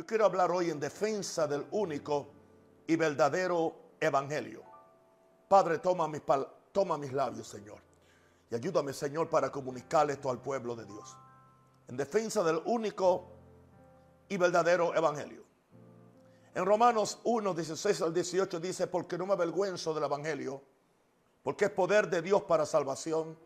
[0.00, 2.28] Yo quiero hablar hoy en defensa del único
[2.86, 4.62] y verdadero evangelio.
[5.46, 6.22] Padre, toma mis,
[6.72, 7.82] toma mis labios, Señor.
[8.50, 11.18] Y ayúdame, Señor, para comunicar esto al pueblo de Dios.
[11.86, 13.26] En defensa del único
[14.26, 15.44] y verdadero evangelio.
[16.54, 20.62] En Romanos 1, 16 al 18 dice, porque no me avergüenzo del evangelio,
[21.42, 23.38] porque es poder de Dios para salvación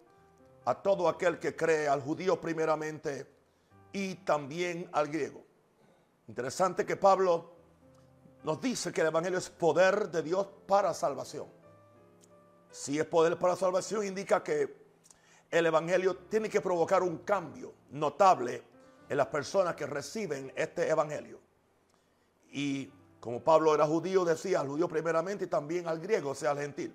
[0.66, 3.26] a todo aquel que cree, al judío primeramente
[3.92, 5.42] y también al griego.
[6.28, 7.52] Interesante que Pablo
[8.44, 11.46] nos dice que el Evangelio es poder de Dios para salvación.
[12.70, 14.84] Si es poder para salvación, indica que
[15.50, 18.62] el Evangelio tiene que provocar un cambio notable
[19.08, 21.40] en las personas que reciben este Evangelio.
[22.50, 26.50] Y como Pablo era judío, decía al judío primeramente y también al griego, o sea,
[26.50, 26.94] al gentil.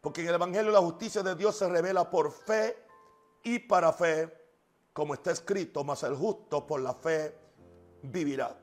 [0.00, 2.76] Porque en el Evangelio la justicia de Dios se revela por fe
[3.42, 4.32] y para fe,
[4.92, 7.34] como está escrito, mas el justo por la fe
[8.02, 8.56] vivirá.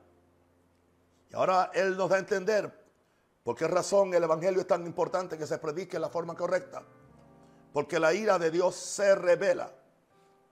[1.30, 2.72] Y ahora Él nos da a entender
[3.42, 6.82] por qué razón el Evangelio es tan importante que se predique de la forma correcta.
[7.72, 9.72] Porque la ira de Dios se revela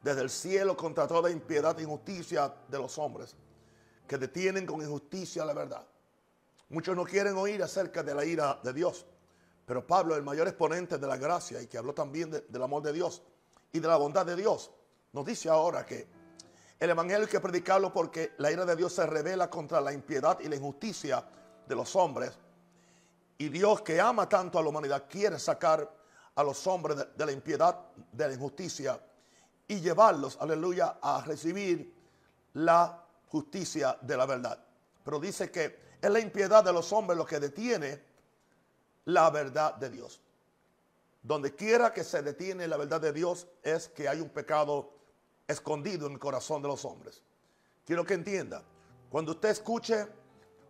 [0.03, 3.34] desde el cielo contra toda impiedad e injusticia de los hombres
[4.07, 5.84] que detienen con injusticia la verdad.
[6.69, 9.07] Muchos no quieren oír acerca de la ira de Dios.
[9.64, 12.92] Pero Pablo, el mayor exponente de la gracia y que habló también del amor de
[12.92, 13.23] Dios
[13.73, 14.70] y de la bondad de Dios,
[15.12, 16.07] nos dice ahora que
[16.79, 20.39] el Evangelio hay que predicarlo porque la ira de Dios se revela contra la impiedad
[20.41, 21.25] y la injusticia
[21.67, 22.33] de los hombres.
[23.39, 25.91] Y Dios que ama tanto a la humanidad quiere sacar
[26.35, 27.79] a los hombres de, la impiedad,
[28.13, 29.01] de la injusticia
[29.69, 31.93] y llevarlos, aleluya, a recibir
[32.55, 34.63] la justicia de la verdad.
[35.03, 38.03] Pero dice que es la impiedad de los hombres lo que detiene
[39.07, 40.21] la verdad de Dios.
[41.23, 44.93] Donde quiera que se detiene la verdad de Dios es que hay un pecado
[45.48, 47.22] escondido en el corazón de los hombres.
[47.84, 48.62] Quiero que entienda,
[49.11, 50.06] cuando usted escuche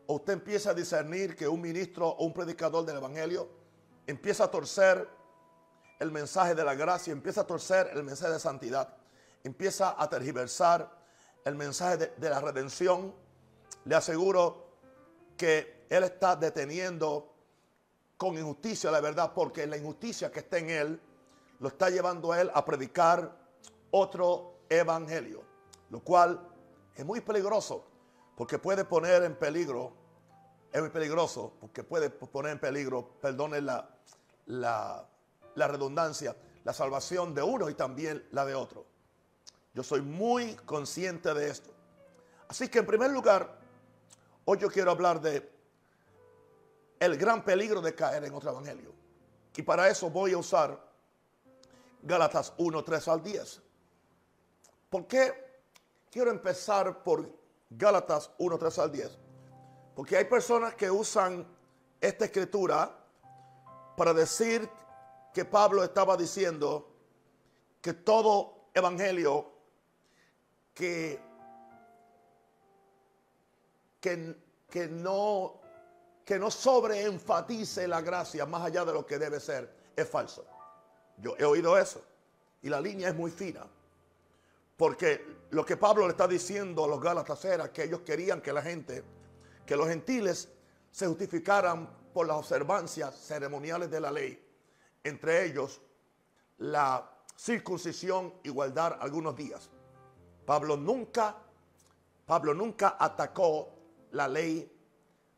[0.06, 3.48] o usted empieza a discernir que un ministro o un predicador del Evangelio
[4.06, 5.08] empieza a torcer
[5.98, 8.96] el mensaje de la gracia, empieza a torcer el mensaje de santidad,
[9.42, 10.90] empieza a tergiversar
[11.44, 13.14] el mensaje de, de la redención,
[13.84, 14.66] le aseguro
[15.36, 17.32] que él está deteniendo
[18.16, 21.00] con injusticia la verdad, porque la injusticia que está en él
[21.60, 23.36] lo está llevando a él a predicar
[23.90, 25.42] otro evangelio,
[25.90, 26.48] lo cual
[26.94, 27.86] es muy peligroso,
[28.36, 29.92] porque puede poner en peligro,
[30.72, 33.88] es muy peligroso, porque puede poner en peligro, perdone la,
[34.46, 35.08] la,
[35.54, 38.86] la redundancia, la salvación de uno y también la de otro.
[39.74, 41.70] Yo soy muy consciente de esto.
[42.48, 43.58] Así que en primer lugar,
[44.44, 45.52] hoy yo quiero hablar de
[46.98, 48.92] el gran peligro de caer en otro evangelio.
[49.54, 50.78] Y para eso voy a usar
[52.02, 53.62] Gálatas 1, 3 al 10.
[54.90, 55.32] ¿Por qué
[56.10, 57.28] quiero empezar por
[57.70, 59.18] Gálatas 1, 3 al 10?
[59.94, 61.46] Porque hay personas que usan
[62.00, 62.94] esta escritura
[63.96, 64.68] para decir
[65.32, 66.92] que Pablo estaba diciendo
[67.80, 69.52] que todo evangelio
[70.74, 71.18] que,
[74.00, 75.60] que, no
[76.24, 80.44] que no sobreenfatice la gracia más allá de lo que debe ser es falso.
[81.18, 82.02] Yo he oído eso.
[82.62, 83.66] Y la línea es muy fina.
[84.76, 88.52] Porque lo que Pablo le está diciendo a los Gálatas era que ellos querían que
[88.52, 89.02] la gente,
[89.64, 90.48] que los gentiles
[90.90, 94.42] se justificaran por las observancias ceremoniales de la ley.
[95.02, 95.80] Entre ellos,
[96.58, 99.70] la circuncisión y guardar algunos días.
[100.44, 101.36] Pablo nunca,
[102.24, 103.70] Pablo nunca atacó
[104.12, 104.72] la ley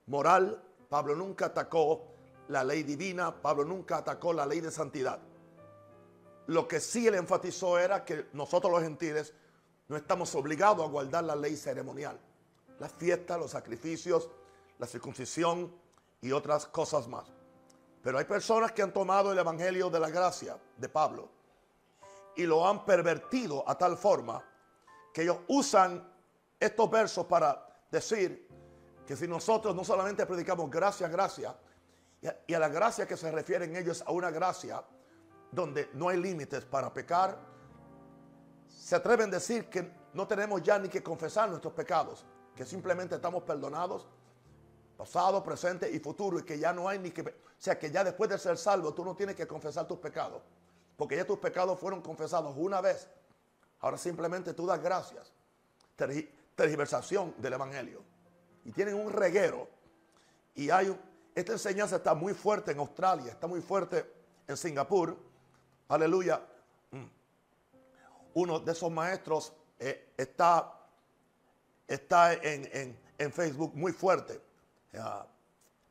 [0.07, 2.15] moral Pablo nunca atacó
[2.49, 5.21] la ley divina, Pablo nunca atacó la ley de santidad.
[6.49, 9.35] Lo que sí él enfatizó era que nosotros los gentiles
[9.87, 12.19] no estamos obligados a guardar la ley ceremonial,
[12.79, 14.31] las fiestas, los sacrificios,
[14.79, 15.71] la circuncisión
[16.23, 17.27] y otras cosas más.
[18.03, 21.29] Pero hay personas que han tomado el Evangelio de la gracia de Pablo
[22.35, 24.43] y lo han pervertido a tal forma
[25.13, 26.11] que ellos usan
[26.59, 28.49] estos versos para decir
[29.07, 31.55] que si nosotros no solamente predicamos gracia, gracia,
[32.47, 34.83] y a la gracia que se refieren ellos a una gracia
[35.51, 37.39] donde no hay límites para pecar,
[38.67, 42.25] se atreven a decir que no tenemos ya ni que confesar nuestros pecados,
[42.55, 44.07] que simplemente estamos perdonados,
[44.97, 47.23] pasado, presente y futuro, y que ya no hay ni que...
[47.23, 50.43] O sea, que ya después de ser salvo tú no tienes que confesar tus pecados,
[50.97, 53.09] porque ya tus pecados fueron confesados una vez.
[53.81, 55.33] Ahora simplemente tú das gracias.
[56.55, 58.03] Tergiversación del Evangelio
[58.65, 59.69] y tienen un reguero.
[60.55, 60.95] Y hay
[61.35, 64.05] esta enseñanza está muy fuerte en Australia, está muy fuerte
[64.47, 65.17] en Singapur.
[65.89, 66.43] Aleluya.
[68.35, 70.79] Uno de esos maestros eh, está
[71.89, 72.97] está en,
[73.33, 74.41] Facebook muy fuerte.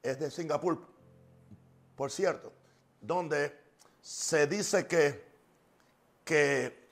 [0.02, 0.80] es de Singapur,
[1.96, 2.54] por cierto,
[3.02, 3.52] donde
[4.00, 5.26] se dice que,
[6.24, 6.88] que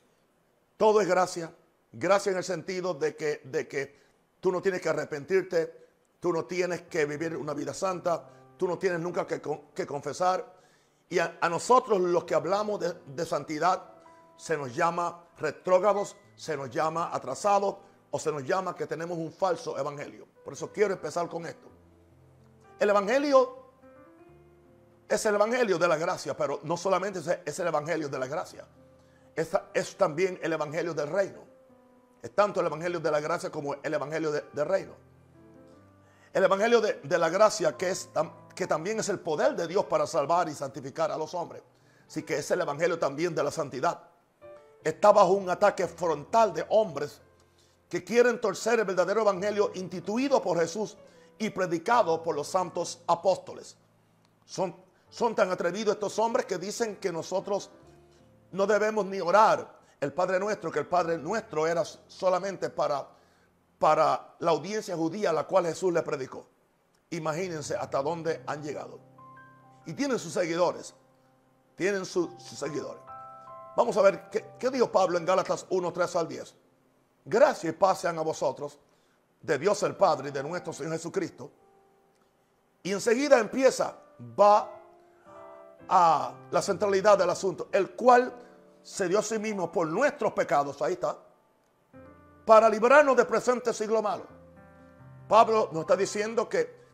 [0.76, 1.54] todo es gracia.
[1.94, 3.96] Gracia en el sentido de que, de que
[4.42, 5.88] tú no tienes que arrepentirte,
[6.20, 9.42] tú no tienes que vivir una vida santa, tú no tienes nunca que,
[9.74, 10.55] que confesar.
[11.10, 13.84] Y a, nosotros los que hablamos de, santidad
[14.38, 17.76] se nos llama retrógrados, se nos llama atrasados
[18.12, 20.28] o se nos llama que tenemos un falso evangelio.
[20.44, 21.68] Por eso quiero empezar con esto.
[22.80, 23.66] El evangelio
[25.08, 28.68] es el evangelio de la gracia, pero no solamente es el evangelio de la gracia,
[29.36, 31.44] es, también el evangelio del reino.
[32.22, 34.94] Es tanto el evangelio de la gracia como el evangelio del reino.
[36.34, 38.10] El evangelio de, la gracia que, es,
[38.56, 41.62] que también es el poder de Dios para salvar y santificar a los hombres.
[42.08, 44.02] Así que es el evangelio también de la santidad.
[44.84, 47.22] Está bajo un ataque frontal de hombres
[47.90, 50.98] que quieren torcer el verdadero evangelio instituido por Jesús
[51.38, 53.76] y predicado por los santos apóstoles.
[54.46, 54.86] Son
[55.16, 57.70] son tan atrevidos estos hombres que dicen que nosotros
[58.52, 63.08] no debemos ni orar el Padre Nuestro, que el Padre Nuestro era solamente para,
[63.80, 66.46] para la audiencia judía a la cual Jesús le predicó.
[67.16, 69.00] Imagínense hasta dónde han llegado.
[69.86, 70.94] Y tienen sus seguidores.
[71.76, 73.02] Tienen sus seguidores.
[73.76, 76.56] Vamos a ver qué, dijo Pablo en Gálatas 1, 3 al 10.
[77.26, 78.80] Gracias y paz sean a vosotros,
[79.42, 81.52] de Dios el Padre y de nuestro Señor Jesucristo.
[82.84, 83.98] Y enseguida empieza,
[84.40, 84.72] va
[85.90, 88.34] a la centralidad del asunto, el cual
[88.82, 91.18] se dio a sí mismo por nuestros pecados, ahí está,
[92.46, 94.26] para librarnos del presente siglo malo.
[95.28, 96.85] Pablo nos está diciendo que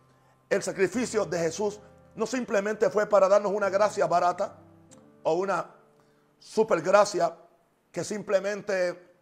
[0.52, 1.80] el sacrificio de Jesús
[2.14, 4.58] no simplemente fue para darnos una gracia barata
[5.24, 5.66] o una
[6.38, 7.34] super gracia
[7.90, 9.16] que simplemente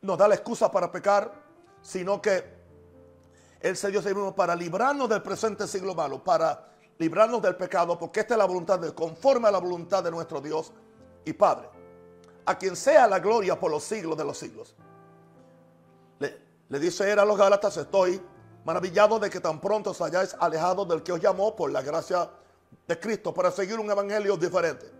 [0.00, 1.32] nos da la excusa para pecar,
[1.80, 2.42] sino que
[3.60, 7.96] Él se dio a sí para librarnos del presente siglo malo, para librarnos del pecado,
[7.96, 10.72] porque esta es la voluntad de conforme a la voluntad de nuestro Dios
[11.24, 11.68] y Padre,
[12.46, 14.74] a quien sea la gloria por los siglos de los siglos.
[16.18, 18.20] Le, dice él a los Gálatas, estoy
[18.64, 22.30] maravillado de que tan pronto os hayáis alejado del que os llamó por la gracia
[22.86, 24.90] de Cristo para seguir un evangelio diferente.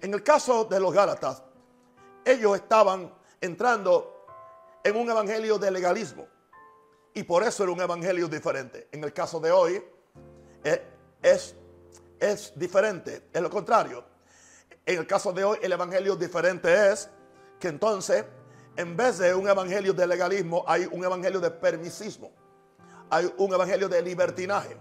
[0.00, 1.42] En el caso de los Gálatas,
[2.24, 4.26] ellos estaban entrando
[4.82, 6.26] en un evangelio de legalismo
[7.14, 8.88] y por eso era un evangelio diferente.
[8.90, 9.82] En el caso de hoy,
[11.22, 11.54] es,
[12.18, 14.04] es, diferente, es lo contrario.
[14.84, 17.08] En el caso de hoy, el evangelio diferente es
[17.58, 18.24] que entonces,
[18.76, 22.32] en vez de un evangelio de legalismo, hay un evangelio de permisismo.
[23.14, 24.76] Hay un evangelio de libertinaje.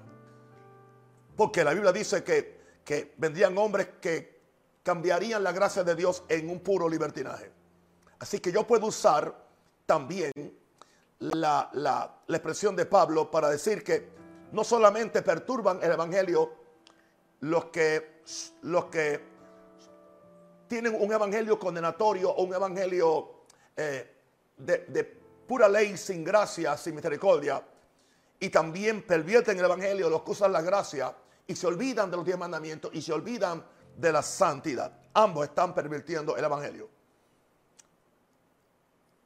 [1.35, 4.41] Porque la Biblia dice que, vendrían hombres que
[4.81, 7.51] cambiarían la gracia de Dios en un puro libertinaje.
[8.17, 9.35] Así que yo puedo usar
[9.85, 10.31] también
[11.19, 14.09] la, expresión de Pablo para decir que
[14.51, 16.55] no solamente perturban el Evangelio
[17.41, 18.23] los que,
[20.67, 23.43] tienen un Evangelio condenatorio o un Evangelio
[23.77, 24.11] eh,
[24.57, 25.03] de,
[25.47, 27.63] pura ley sin gracia, sin misericordia,
[28.43, 31.15] y también pervierten el Evangelio, los que usan la gracia
[31.47, 34.91] y se olvidan de los diez mandamientos y se olvidan de la santidad.
[35.13, 36.89] Ambos están pervirtiendo el Evangelio.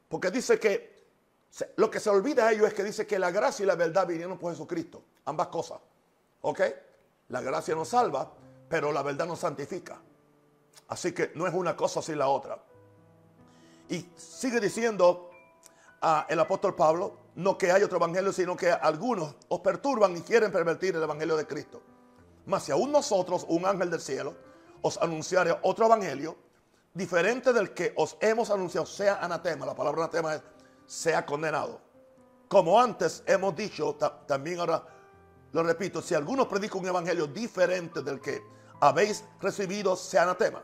[0.08, 1.08] Porque dice que
[1.78, 4.06] lo que se olvida a ellos es que dice que la gracia y la verdad
[4.06, 5.04] vinieron por Jesucristo.
[5.26, 5.80] Ambas cosas.
[6.42, 6.62] ¿Ok?
[7.30, 8.32] La gracia nos salva,
[8.70, 10.00] pero la verdad nos santifica.
[10.90, 12.64] Así que no es una cosa sin la otra.
[13.90, 15.27] Y sigue diciendo
[16.30, 20.52] el apóstol Pablo, no que hay otro evangelio, sino que algunos os perturban y quieren
[20.52, 21.82] pervertir el evangelio de Cristo.
[22.46, 24.36] Mas si aún nosotros, un ángel del cielo,
[24.82, 26.38] os anunciare otro evangelio,
[26.94, 30.42] diferente del que os hemos anunciado, sea anatema, la palabra anatema es
[30.86, 31.82] sea condenado.
[32.48, 33.96] Como antes hemos dicho,
[34.26, 34.84] también ahora
[35.52, 38.42] lo repito, si alguno predica un evangelio diferente del que
[38.80, 40.64] habéis recibido, sea anatema.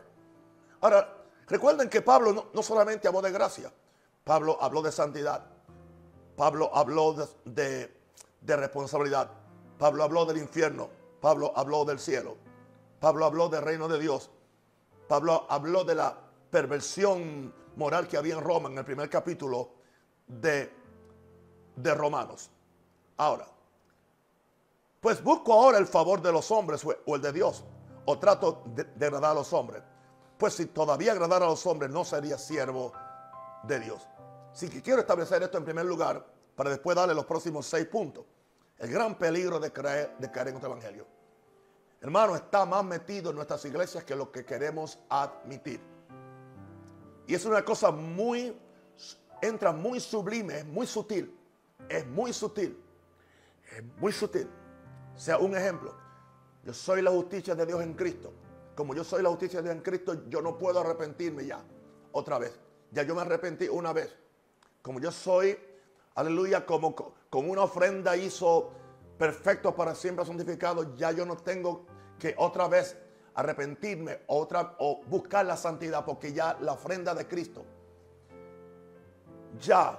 [0.80, 3.72] Ahora, recuerden que Pablo no, solamente habló de gracia,
[4.24, 5.46] Pablo habló de santidad,
[6.36, 7.14] Pablo habló
[7.44, 7.94] de,
[8.40, 9.30] de responsabilidad,
[9.78, 10.88] Pablo habló del infierno,
[11.20, 12.36] Pablo habló del cielo,
[13.00, 14.30] Pablo habló del reino de Dios,
[15.06, 16.16] Pablo habló de la
[16.50, 19.70] perversión moral que había en Roma en el primer capítulo
[20.26, 20.72] de,
[21.76, 22.50] de Romanos.
[23.16, 23.46] Ahora,
[25.00, 27.62] pues busco ahora el favor de los hombres o el de Dios,
[28.06, 29.82] o trato de, agradar a los hombres.
[30.38, 32.92] Pues si todavía agradar a los hombres, no sería siervo
[33.64, 34.06] de Dios.
[34.54, 38.24] Así que quiero establecer esto en primer lugar para después darle los próximos seis puntos.
[38.78, 41.06] El gran peligro de creer, de caer en otro evangelio.
[42.00, 45.80] Hermano, está más metido en nuestras iglesias que lo que queremos admitir.
[47.26, 48.56] Y es una cosa muy
[49.42, 51.36] entra muy sublime, muy sutil.
[51.88, 52.80] es muy sutil.
[53.76, 54.48] Es muy sutil.
[55.16, 55.96] O sea, un ejemplo.
[56.62, 58.32] Yo soy la justicia de Dios en Cristo.
[58.76, 61.60] Como yo soy la justicia de Dios en Cristo, yo no puedo arrepentirme ya.
[62.12, 62.56] Otra vez.
[62.92, 64.23] Ya yo me arrepentí una vez.
[64.84, 65.58] Como yo soy,
[66.14, 68.70] aleluya, como con una ofrenda hizo
[69.16, 71.86] perfecto para siempre santificado, ya yo no tengo
[72.18, 72.94] que otra vez
[73.34, 77.64] arrepentirme o buscar la santidad, porque ya la ofrenda de Cristo
[79.58, 79.98] ya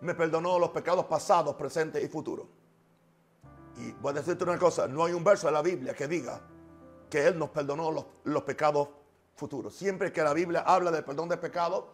[0.00, 2.46] me perdonó los pecados pasados, presentes y futuros.
[3.76, 6.40] Y voy a decirte una cosa, no hay un verso de la Biblia que diga
[7.10, 8.88] que Él nos perdonó los, los pecados
[9.34, 9.74] futuros.
[9.74, 11.84] Siempre que la Biblia habla del perdón de pecados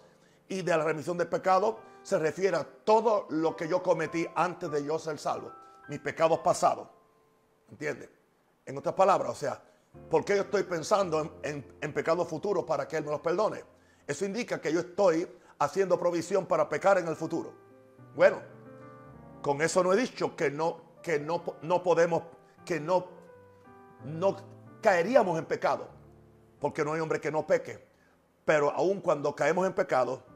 [0.48, 1.74] y de la remisión de pecados,
[2.06, 5.50] se refiere a todo lo que yo cometí antes de yo ser salvo,
[5.88, 6.86] mis pecados pasados.
[7.68, 8.08] ¿Entiendes?
[8.64, 9.60] En otras palabras, o sea,
[10.08, 13.64] ¿por qué yo estoy pensando en, pecados futuros para que Él me los perdone?
[14.06, 15.26] Eso indica que yo estoy
[15.58, 17.52] haciendo provisión para pecar en el futuro.
[18.14, 18.40] Bueno,
[19.42, 22.22] con eso no he dicho que no, que no, no podemos,
[22.64, 23.08] que no,
[24.04, 24.36] no
[24.80, 25.88] caeríamos en pecado,
[26.60, 27.84] porque no hay hombre que no peque.
[28.44, 30.35] Pero aun cuando caemos en pecado,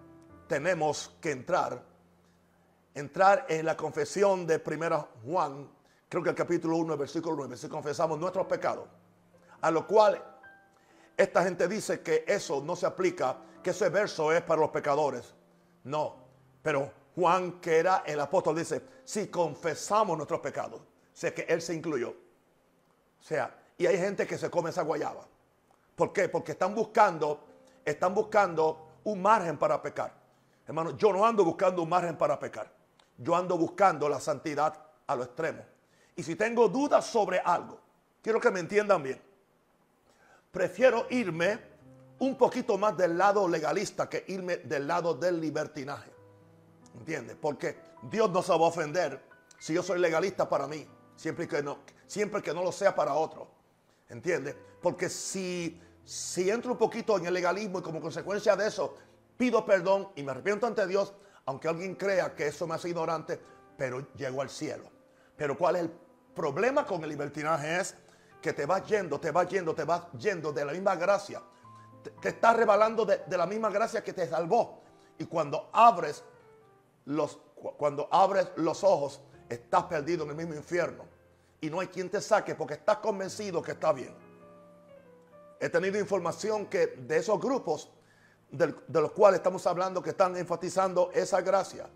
[0.51, 1.81] tenemos que entrar,
[2.93, 5.71] entrar en la confesión de primera Juan,
[6.09, 8.89] creo que el capítulo 1, versículo 9, si confesamos nuestros pecados,
[9.61, 10.21] a lo cual
[11.17, 15.33] esta gente dice que eso no se aplica que ese verso es para los pecadores.
[15.85, 16.17] No,
[16.61, 20.81] pero Juan, que era el apóstol, dice, si confesamos nuestros pecados,
[21.13, 22.09] sé que él se incluyó.
[22.11, 25.29] O sea, y hay gente que se come esa guayaba.
[25.95, 26.29] ¿Por qué?
[26.29, 27.45] Porque están buscando,
[27.85, 30.20] están buscando un margen para pecar.
[30.71, 32.73] Hermano, yo no ando buscando un margen para pecar.
[33.19, 34.73] Yo ando buscando la santidad
[35.05, 35.65] a lo extremo.
[36.15, 37.81] Y si tengo dudas sobre algo,
[38.23, 39.21] quiero que me entiendan bien.
[40.53, 41.59] Prefiero irme
[42.21, 46.13] un poquito más del lado legalista que irme del lado del libertinaje.
[46.97, 47.37] ¿Entiendes?
[47.41, 49.21] Porque Dios no se va a ofender
[49.59, 50.87] si yo soy legalista para mí,
[51.17, 53.49] siempre que no, siempre que no lo sea para otro.
[54.09, 54.55] ¿Entiendes?
[54.81, 59.10] Porque si, si entro un poquito en el legalismo y como consecuencia de eso
[59.41, 61.15] pido perdón y me arrepiento ante Dios,
[61.47, 63.41] aunque alguien crea que eso me hace ignorante,
[63.79, 64.91] pero llego al cielo.
[65.35, 65.91] Pero ¿cuál es el
[66.35, 67.81] problema con el libertinaje?
[67.81, 67.95] Es
[68.43, 71.41] que te vas yendo, te vas yendo, te vas yendo de la misma gracia
[72.03, 74.83] te, está rebalando de, la misma gracia que te salvó.
[75.19, 76.23] Y cuando abres
[77.05, 77.39] los,
[77.79, 81.05] cuando abres los ojos, estás perdido en el mismo infierno.
[81.61, 84.15] Y no hay quien te saque porque estás convencido que está bien.
[85.59, 87.91] He tenido información que de esos grupos
[88.51, 91.87] de, los cuales estamos hablando que están enfatizando esa gracia.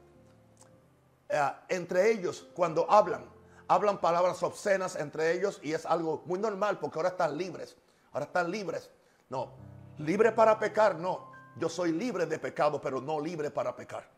[1.29, 3.25] Eh, entre ellos, cuando hablan,
[3.69, 7.77] hablan palabras obscenas entre ellos y es algo muy normal porque ahora están libres.
[8.13, 8.91] Ahora están libres.
[9.29, 9.51] No,
[9.99, 11.33] Libre para pecar, no.
[11.57, 14.09] Yo soy libre de pecado, pero no libre para pecar.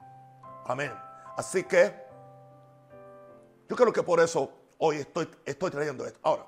[0.65, 0.93] Amén.
[1.37, 1.95] Así que
[3.69, 6.19] yo creo que por eso hoy estoy, estoy trayendo esto.
[6.23, 6.47] Ahora,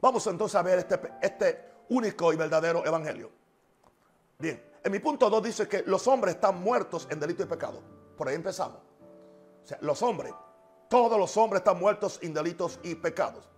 [0.00, 3.30] vamos entonces a ver este, este único y verdadero evangelio.
[4.38, 7.82] Bien, en mi punto 2 dice que los hombres están muertos en delito y pecado.
[8.16, 8.78] Por ahí empezamos.
[9.80, 10.32] Los hombres,
[10.88, 13.48] todos los hombres están muertos en delitos y pecados.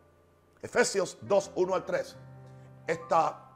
[0.61, 2.17] Efesios 2, 1 al 3.
[2.87, 3.50] Está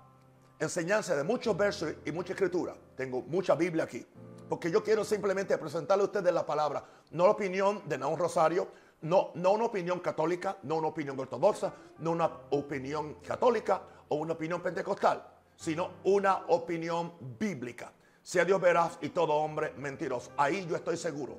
[0.59, 2.75] enseñanza de muchos versos y mucha escritura.
[2.97, 4.07] Tengo mucha Biblia aquí.
[4.49, 8.69] Porque yo quiero simplemente presentarle a ustedes la palabra, no la opinión de Naón Rosario,
[9.03, 14.35] no, no una opinión católica, no una opinión ortodoxa, no una opinión católica o una
[14.35, 15.23] opinión pentecostal,
[15.57, 17.93] sino una opinión bíblica.
[18.23, 20.31] Sea Dios veraz y todo hombre mentiroso.
[20.37, 21.39] Ahí yo estoy seguro.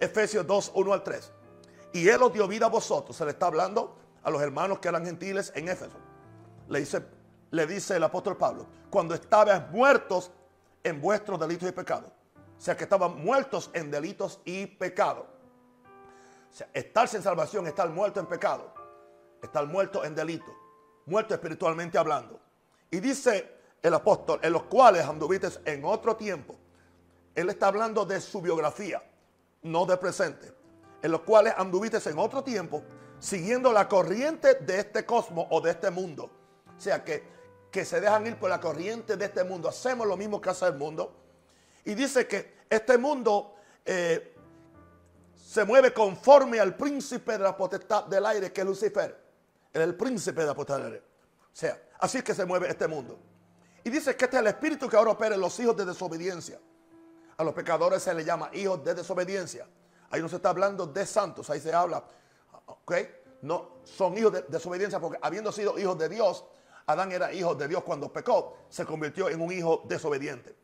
[0.00, 1.32] Efesios 2, 1 al 3.
[1.92, 3.16] Y Él os dio vida a vosotros.
[3.16, 5.96] Se le está hablando a los hermanos que eran gentiles en Éfeso.
[6.68, 7.02] Le dice
[7.54, 10.32] le dice el apóstol Pablo, cuando estaban muertos
[10.82, 12.10] en vuestros delitos y pecados.
[12.36, 15.24] O sea, que estaban muertos en delitos y pecados.
[16.50, 18.74] O sea, estar sin salvación, estar muerto en pecado,
[19.40, 20.52] estar muerto en delito,
[21.06, 22.40] muerto espiritualmente hablando.
[22.94, 23.50] Y dice
[23.82, 26.54] el apóstol, en los cuales anduviste en otro tiempo.
[27.34, 29.02] Él está hablando de su biografía,
[29.62, 30.52] no de presente.
[31.02, 32.84] En los cuales anduviste en otro tiempo,
[33.18, 36.30] siguiendo la corriente de este cosmos o de este mundo.
[36.76, 37.34] O sea que
[37.72, 39.68] que se dejan ir por la corriente de este mundo.
[39.68, 41.12] Hacemos lo mismo que hace el mundo.
[41.84, 44.36] Y dice que este mundo eh,
[45.34, 49.20] se mueve conforme al príncipe de la potestad del aire, que es Lucifer.
[49.72, 51.13] El príncipe de la potestad del aire.
[51.54, 53.16] Sea, así es que se mueve este mundo.
[53.84, 56.60] Y dice que este es el espíritu que ahora opera en los hijos de desobediencia.
[57.36, 59.66] A los pecadores se les llama hijos de desobediencia.
[60.10, 62.04] Ahí no se está hablando de santos, ahí se habla,
[62.66, 62.92] ¿ok?
[63.42, 66.44] No, son hijos de desobediencia porque habiendo sido hijos de Dios,
[66.86, 70.56] Adán era hijo de Dios cuando pecó, se convirtió en un hijo desobediente.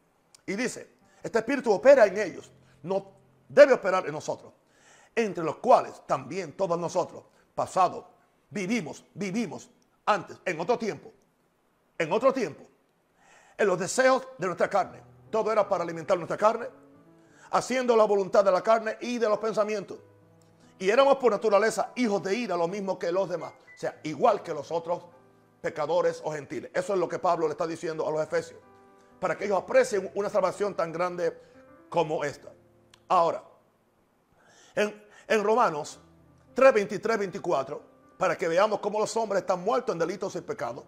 [0.45, 2.51] Y dice, este espíritu opera en ellos,
[2.83, 3.13] no
[3.49, 4.53] debe operar en nosotros.
[5.15, 8.09] entre los cuales también todos nosotros, pasado,
[8.49, 9.69] vivimos, vivimos
[10.13, 11.13] antes, en otro tiempo,
[11.99, 12.67] en otro tiempo,
[13.57, 15.03] en los deseos de nuestra carne.
[15.31, 16.67] Todo era para alimentar nuestra carne,
[17.51, 19.99] haciendo la voluntad de la carne y de los pensamientos.
[20.79, 23.53] Y éramos por naturaleza hijos de ira, lo mismo que los demás.
[23.53, 25.05] O sea, igual que los otros
[25.61, 26.71] pecadores o gentiles.
[26.75, 28.59] Eso es lo que Pablo le está diciendo a los efesios.
[29.21, 31.39] Para que ellos aprecien una salvación tan grande
[31.91, 32.49] como esta.
[33.09, 33.45] Ahora,
[34.75, 35.99] en, Romanos
[36.55, 37.83] 3, 23, 24,
[38.21, 40.85] para que veamos cómo los hombres están muertos en delitos y pecados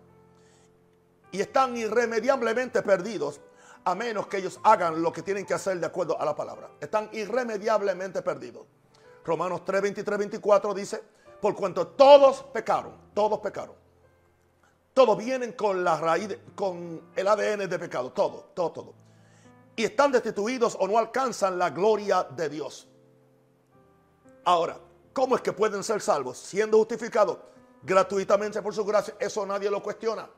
[1.31, 3.41] y están irremediablemente perdidos
[3.85, 6.69] a menos que ellos hagan lo que tienen que hacer de acuerdo a la palabra.
[6.79, 8.67] Están irremediablemente perdidos.
[9.25, 11.03] Romanos 3, 23, 24 dice,
[11.41, 13.77] por cuanto todos pecaron, todos pecaron.
[14.93, 18.95] Todos vienen con la raíz, con el ADN de pecado, todo, todo, todo.
[19.75, 22.87] Y están destituidos o no alcanzan la gloria de Dios.
[24.45, 24.79] Ahora,
[25.13, 26.39] ¿cómo es que pueden ser salvos?
[26.39, 27.39] Siendo justificados
[27.83, 30.29] gratuitamente por su gracia, eso nadie lo cuestiona.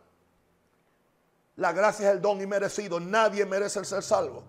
[1.56, 2.98] La gracia es el don inmerecido.
[2.98, 4.42] Nadie merece ser salvo.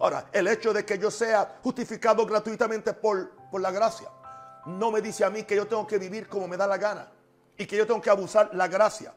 [0.00, 4.08] Ahora, el hecho de que yo sea justificado gratuitamente por, por la gracia
[4.66, 7.10] no me dice a mí que yo tengo que vivir como me da la gana
[7.56, 9.14] y que yo tengo que abusar la gracia.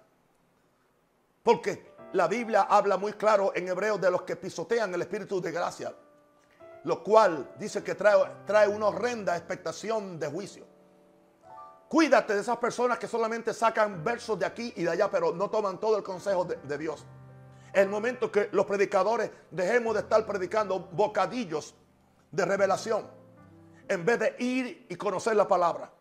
[1.44, 5.52] Porque la Biblia habla muy claro en hebreo de los que pisotean el espíritu de
[5.52, 5.94] gracia,
[6.88, 10.66] lo cual dice que trae, una horrenda expectación de juicio.
[11.90, 15.50] Cuídate de esas personas que solamente sacan versos de aquí y de allá, pero no
[15.50, 17.06] toman todo el consejo de, Dios.
[17.74, 21.76] Es el momento que los predicadores dejemos de estar predicando bocadillos
[22.32, 23.06] de revelación
[23.90, 25.92] en vez de ir y conocer la palabra.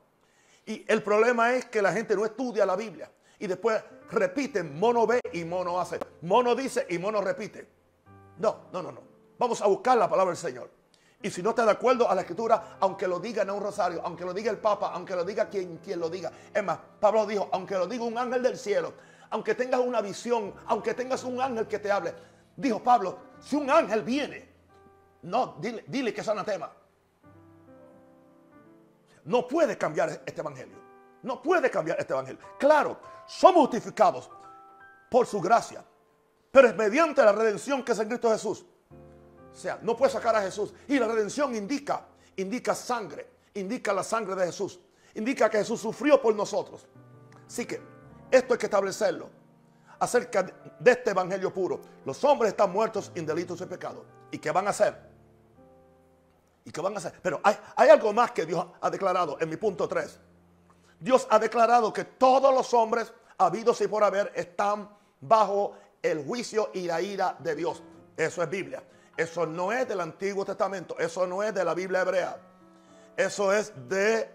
[0.66, 5.04] Y el problema es que la gente no estudia la Biblia y después repiten, mono
[5.04, 5.98] ve y mono hace.
[6.22, 7.68] Mono dice y mono repite.
[8.38, 9.00] No, no, no, no.
[9.36, 10.75] Vamos a buscar la palabra del Señor.
[11.22, 14.00] Y si no está de acuerdo a la escritura, aunque lo diga en un rosario,
[14.04, 16.30] aunque lo diga el Papa, aunque lo diga quien, quien lo diga.
[16.52, 18.92] Es más, Pablo dijo, aunque lo diga un ángel del cielo,
[19.30, 22.14] aunque tengas una visión, aunque tengas un ángel que te hable.
[22.54, 24.48] Dijo Pablo, si un ángel viene,
[25.22, 26.70] no, dile, dile que es anatema.
[29.24, 30.76] No puede cambiar este evangelio.
[31.22, 32.40] No puede cambiar este evangelio.
[32.58, 34.30] Claro, somos justificados
[35.10, 35.84] por su gracia,
[36.52, 38.64] pero es mediante la redención que es en Cristo Jesús.
[39.56, 40.74] O sea, no puede sacar a Jesús.
[40.86, 42.04] Y la redención indica,
[42.36, 44.78] indica sangre, indica la sangre de Jesús.
[45.14, 46.86] Indica que Jesús sufrió por nosotros.
[47.46, 47.80] Así que
[48.30, 49.30] esto hay que establecerlo
[49.98, 50.42] acerca
[50.78, 51.80] de este evangelio puro.
[52.04, 54.04] Los hombres están muertos en delitos y pecados.
[54.30, 54.94] ¿Y qué van a hacer?
[56.66, 57.14] ¿Y qué van a hacer?
[57.22, 60.20] Pero hay, algo más que Dios ha declarado en mi punto 3.
[61.00, 66.72] Dios ha declarado que todos los hombres, habidos y por haber, están bajo el juicio
[66.74, 67.82] y la ira de Dios.
[68.18, 68.82] Eso es Biblia.
[69.16, 72.36] Eso no es del Antiguo Testamento, eso no es de la Biblia hebrea.
[73.16, 74.30] Eso es de,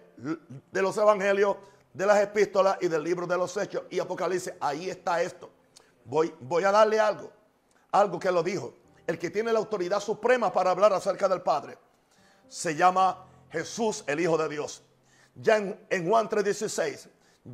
[0.72, 1.58] de los evangelios,
[1.94, 4.54] de las epístolas y del libro de los hechos y Apocalipsis.
[4.60, 5.52] Ahí está esto.
[6.06, 7.32] Voy, voy a darle algo,
[7.92, 8.74] algo que lo dijo.
[9.06, 11.78] El que tiene la autoridad suprema para hablar acerca del Padre
[12.48, 14.82] se llama Jesús, el Hijo de Dios.
[15.36, 17.08] Ya en, en Juan 3:16,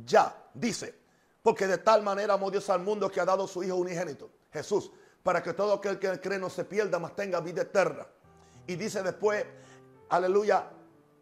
[0.04, 0.94] ya dice,
[1.42, 4.90] porque de tal manera amó Dios al mundo que ha dado su Hijo unigénito, Jesús
[5.22, 8.06] para que todo aquel que cree no se pierda, mas tenga vida eterna.
[8.66, 9.44] Y dice después,
[10.08, 10.70] aleluya,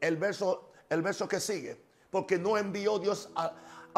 [0.00, 1.80] el verso, el verso que sigue,
[2.10, 3.54] porque no envió Dios a,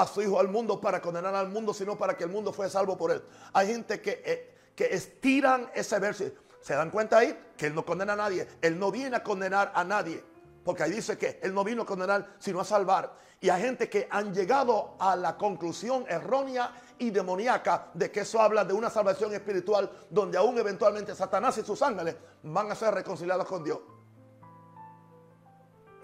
[0.07, 2.97] su Hijo al mundo para condenar al mundo, sino para que el mundo fuera salvo
[2.97, 3.23] por él.
[3.53, 6.25] Hay gente que, eh, que estiran ese verso.
[6.61, 7.37] ¿Se dan cuenta ahí?
[7.57, 8.47] Que Él no condena a nadie.
[8.61, 10.23] Él no viene a condenar a nadie.
[10.69, 13.11] Porque ahí dice que Él no vino a condenar, sino a salvar.
[13.41, 18.39] Y hay gente que han llegado a la conclusión errónea y demoníaca de que eso
[18.39, 22.93] habla de una salvación espiritual donde aún eventualmente Satanás y sus ángeles van a ser
[22.93, 23.79] reconciliados con Dios.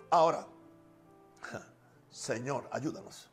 [0.09, 0.47] Ahora,
[2.09, 3.31] Señor, ayúdanos.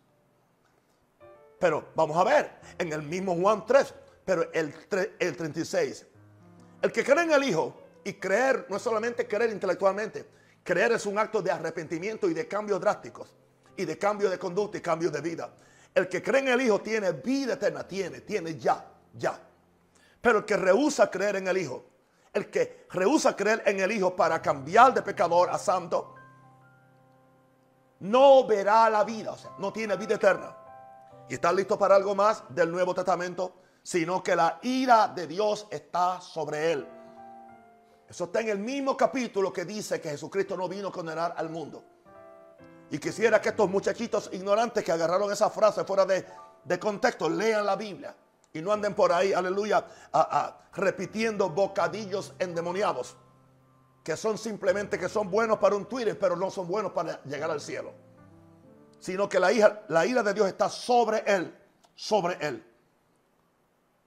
[1.57, 3.93] Pero vamos a ver, en el mismo Juan 3,
[4.25, 4.75] pero el,
[5.17, 6.07] el 36.
[6.81, 11.05] El que cree en el Hijo, y creer no es solamente creer intelectualmente, creer es
[11.05, 13.35] un acto de arrepentimiento y de cambios drásticos,
[13.75, 15.53] y de cambio de conducta y cambio de vida.
[15.93, 19.39] El que cree en el Hijo tiene vida eterna, tiene, tiene ya, ya.
[20.21, 21.85] Pero el que rehúsa creer en el Hijo,
[22.33, 26.15] el que rehúsa creer en el Hijo para cambiar de pecador a santo,
[27.99, 30.55] no verá la vida, o sea, no tiene vida eterna.
[31.29, 35.67] Y está listo para algo más del Nuevo Testamento, sino que la ira de Dios
[35.69, 36.87] está sobre él.
[38.11, 41.49] Eso está en el mismo capítulo que dice que Jesucristo no vino a condenar al
[41.49, 41.81] mundo.
[42.89, 47.77] Y quisiera que estos muchachitos ignorantes que agarraron esa frase fuera de, contexto lean la
[47.77, 48.13] Biblia
[48.51, 49.85] y no anden por ahí, aleluya,
[50.73, 53.15] repitiendo bocadillos endemoniados.
[54.03, 57.49] que son simplemente que son buenos para un Twitter, pero no son buenos para llegar
[57.49, 57.93] al cielo.
[58.99, 61.57] Sino que la, hija, la ira de Dios está sobre él,
[61.95, 62.61] sobre él.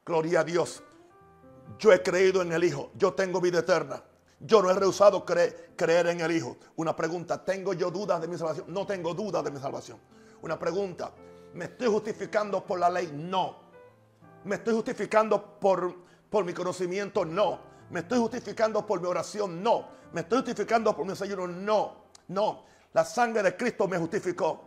[0.04, 0.82] Gloria a Dios.
[1.78, 4.02] Yo he creído en el Hijo, yo tengo vida eterna.
[4.40, 6.56] Yo no he rehusado creer en el Hijo.
[6.76, 8.66] Una pregunta, ¿tengo yo dudas de mi salvación?
[8.68, 9.98] No tengo dudas de mi salvación.
[10.42, 11.12] Una pregunta,
[11.54, 13.10] ¿me estoy justificando por la ley?
[13.14, 13.64] No.
[14.44, 15.94] ¿Me estoy justificando por,
[16.28, 17.24] por mi conocimiento?
[17.24, 17.58] No.
[17.90, 19.62] ¿Me estoy justificando por mi oración?
[19.62, 19.88] No.
[20.12, 21.46] ¿Me estoy justificando por mi desayuno?
[21.46, 22.04] No.
[22.28, 22.64] No.
[22.92, 24.60] La sangre de Cristo me justificó.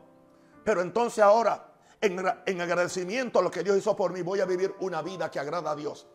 [0.63, 4.45] Pero entonces ahora, en, en agradecimiento a lo que Dios hizo por mí, voy a
[4.45, 6.07] vivir una vida que agrada a Dios.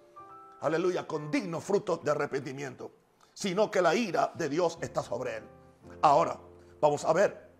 [0.62, 2.90] Aleluya, con dignos frutos de arrepentimiento
[3.34, 5.44] sino que la ira de Dios está sobre él.
[6.02, 6.38] Ahora,
[6.80, 7.50] vamos a ver.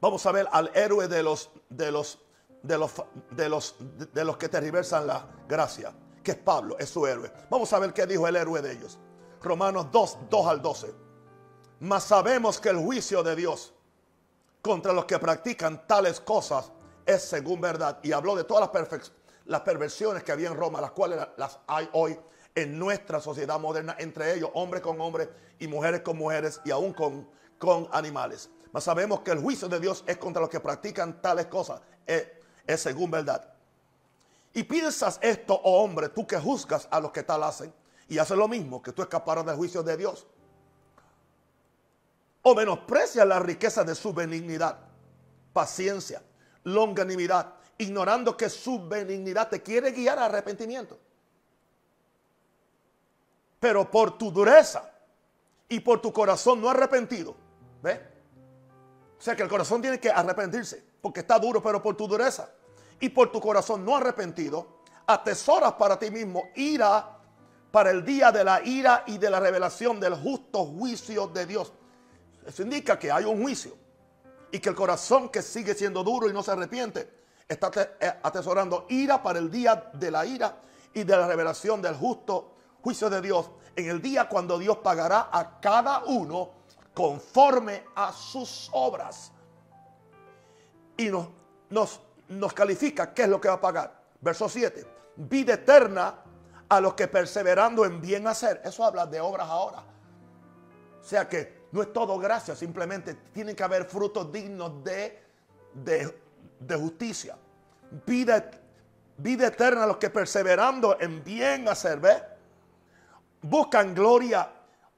[0.00, 2.18] Vamos a ver al héroe de los de los
[2.62, 2.92] de los
[3.30, 3.76] de los
[4.12, 7.32] de los que tergiversan la gracia, que es Pablo, es su héroe.
[7.50, 8.98] Vamos a ver qué dijo el héroe de ellos.
[9.42, 10.94] Romanos 2, 2 al 12.
[11.80, 13.74] Mas sabemos que el juicio de Dios
[14.62, 16.72] contra los que practican tales cosas
[17.04, 17.98] es según verdad.
[18.02, 19.12] Y habló de todas las,
[19.46, 22.18] las perversiones que había en Roma, las cuales las hay hoy
[22.54, 25.28] en nuestra sociedad moderna, entre ellos hombres con hombres
[25.58, 27.28] y mujeres con mujeres y aún con,
[27.58, 28.50] con animales.
[28.72, 32.26] Mas sabemos que el juicio de Dios es contra los que practican tales cosas, es,
[32.66, 33.52] es según verdad.
[34.52, 37.72] Y piensas esto, oh hombre, tú que juzgas a los que tal hacen
[38.08, 40.26] y haces lo mismo, que tú escaparas del juicio de Dios.
[42.42, 44.78] O menosprecias la riqueza de su benignidad,
[45.52, 46.22] paciencia,
[46.62, 50.98] longanimidad, ignorando que su benignidad te quiere guiar al arrepentimiento
[53.64, 54.90] pero por tu dureza
[55.70, 57.34] y por tu corazón no arrepentido.
[57.82, 57.98] ¿Ve?
[59.18, 62.50] O sea que el corazón tiene que arrepentirse, porque está duro, pero por tu dureza
[63.00, 67.08] y por tu corazón no arrepentido, atesoras para ti mismo ira
[67.70, 71.72] para el día de la ira y de la revelación del justo juicio de Dios.
[72.46, 73.74] Eso indica que hay un juicio
[74.52, 77.10] y que el corazón que sigue siendo duro y no se arrepiente
[77.48, 80.56] está eh, atesorando ira para el día de la ira
[80.92, 85.28] y de la revelación del justo juicio de Dios en el día cuando Dios pagará
[85.32, 86.50] a cada uno
[86.92, 89.32] conforme a sus obras.
[90.96, 91.28] Y nos,
[91.70, 94.00] nos, nos califica qué es lo que va a pagar.
[94.20, 94.86] Verso 7.
[95.16, 96.14] Vida eterna
[96.68, 98.60] a los que perseverando en bien hacer.
[98.64, 99.82] Eso habla de obras ahora.
[101.00, 105.20] O sea que no es todo gracia, simplemente tiene que haber frutos dignos de,
[105.74, 106.23] de,
[106.66, 107.36] de justicia.
[108.06, 108.50] Vida,
[109.16, 112.00] vida eterna a los que perseverando en bien hacer.
[112.00, 112.22] ¿Ves?
[113.44, 114.50] buscan gloria,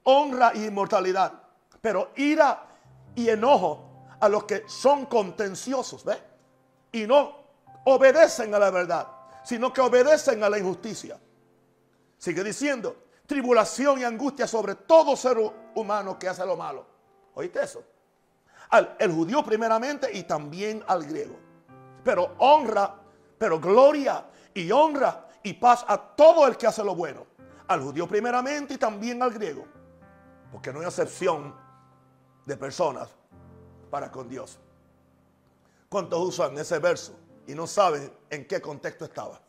[0.05, 1.33] honra y inmortalidad,
[1.81, 2.65] pero ira
[3.15, 6.17] y enojo a los que son contenciosos, ¿ve?
[6.93, 7.45] Y no
[7.85, 9.09] obedecen a la verdad,
[9.45, 11.19] sino que obedecen a la injusticia.
[12.19, 15.37] Sigue diciendo, tribulación y angustia sobre todo ser
[15.75, 16.87] humano que hace lo malo.
[17.35, 17.83] ¿Oíste eso?
[18.71, 21.37] Al el judío primeramente y también al griego.
[22.07, 22.95] Pero honra,
[23.37, 27.27] pero gloria y honra y paz a todo el que hace lo bueno
[27.67, 29.65] al judío primeramente y también al griego.
[30.53, 31.53] Porque no hay excepción
[32.45, 33.09] de personas
[33.91, 34.61] para con Dios.
[35.89, 37.13] ¿Cuántos usan ese verso
[37.45, 39.41] y no saben en qué contexto estaba?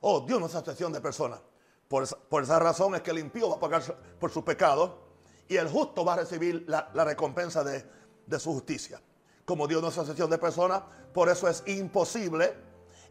[0.00, 1.40] Oh, Dios no es excepción de personas.
[1.86, 2.02] Por
[2.42, 3.82] esa, razón es que el impío va a pagar
[4.18, 4.98] por su pecado
[5.46, 7.84] y el justo va a recibir la, recompensa de,
[8.26, 9.00] de, su justicia.
[9.46, 10.82] Como Dios no es excepción de personas,
[11.14, 12.52] por eso es imposible,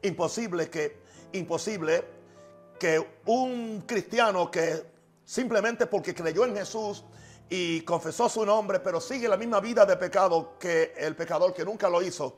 [0.04, 2.06] imposible que, imposible
[2.78, 4.86] que un cristiano que
[5.24, 7.04] simplemente porque creyó en Jesús
[7.50, 11.64] y confesó su nombre, pero sigue la misma vida de pecado que el pecador que
[11.64, 12.38] nunca lo hizo,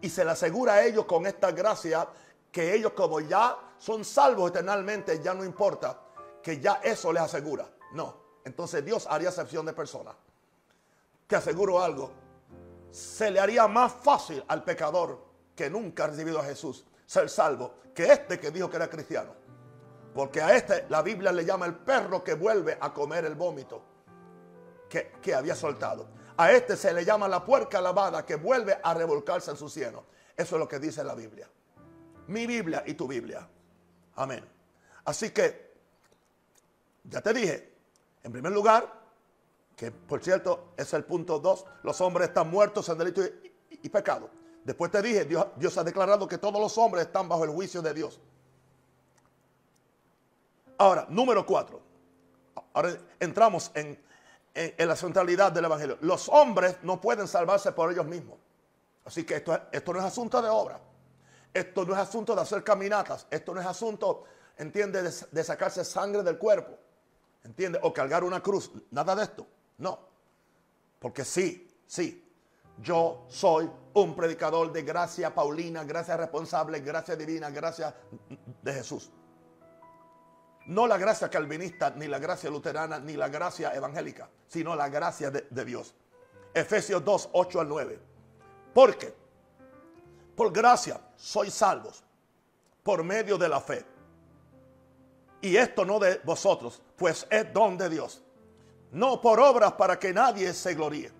[0.00, 2.08] y se le asegura a ellos con esta gracia
[2.52, 6.00] que ellos como ya son salvos eternamente, ya no importa,
[6.42, 7.68] que ya eso les asegura.
[7.92, 10.14] No, entonces Dios haría excepción de personas.
[11.26, 12.10] Te aseguro algo,
[12.90, 15.24] se le haría más fácil al pecador
[15.54, 19.34] que nunca ha recibido a Jesús ser salvo que este que dijo que era cristiano.
[20.14, 23.82] Porque a este la Biblia le llama el perro que vuelve a comer el vómito
[24.88, 26.08] que, había soltado.
[26.36, 30.04] A este se le llama la puerca lavada que vuelve a revolcarse en su cieno.
[30.36, 31.48] Eso es lo que dice la Biblia.
[32.28, 33.46] Mi Biblia y tu Biblia.
[34.16, 34.44] Amén.
[35.04, 35.74] Así que,
[37.04, 37.74] ya te dije,
[38.22, 38.97] en primer lugar,
[39.78, 43.22] que por cierto es el punto 2, los hombres están muertos en delito
[43.70, 44.28] y, pecado.
[44.64, 47.94] Después te dije, Dios, ha declarado que todos los hombres están bajo el juicio de
[47.94, 48.20] Dios.
[50.78, 51.80] Ahora, número cuatro.
[52.72, 53.96] Ahora entramos en,
[54.78, 55.96] la centralidad del Evangelio.
[56.00, 58.36] Los hombres no pueden salvarse por ellos mismos.
[59.04, 60.80] Así que esto, esto no es asunto de obra.
[61.54, 63.28] Esto no es asunto de hacer caminatas.
[63.30, 64.24] Esto no es asunto,
[64.56, 66.76] entiende, de, sacarse sangre del cuerpo.
[67.44, 67.80] ¿entiendes?
[67.84, 69.46] O cargar una cruz, nada de esto,
[69.78, 69.98] no.
[70.98, 72.28] Porque sí, sí,
[72.80, 77.94] yo soy un predicador de gracia paulina, gracia responsable, gracia divina, gracia
[78.62, 79.10] de Jesús.
[80.66, 85.30] No la gracia calvinista, ni la gracia luterana, ni la gracia evangélica, sino la gracia
[85.30, 85.94] de, Dios.
[86.52, 87.98] Efesios 2, 8 al 9.
[88.74, 89.14] Porque
[90.36, 92.04] por gracia sois salvos
[92.82, 93.84] por medio de la fe.
[95.40, 98.22] Y esto no de vosotros, pues es don de Dios.
[98.92, 101.12] No por obras para que nadie se gloríe.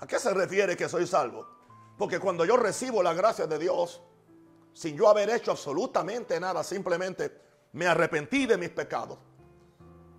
[0.00, 1.46] ¿A qué se refiere que soy salvo?
[1.96, 4.00] Porque cuando yo recibo la gracia de Dios,
[4.72, 7.42] sin yo haber hecho absolutamente nada, simplemente
[7.72, 9.18] me arrepentí de mis pecados,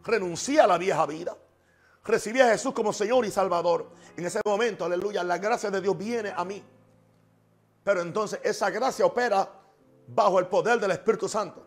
[0.04, 1.38] renuncié a la vieja vida,
[2.04, 3.92] recibí a Jesús como Señor y Salvador.
[4.18, 6.62] En ese momento, aleluya, la gracia de Dios viene a mí.
[7.84, 9.50] Pero entonces esa gracia opera
[10.08, 11.66] bajo el poder del Espíritu Santo.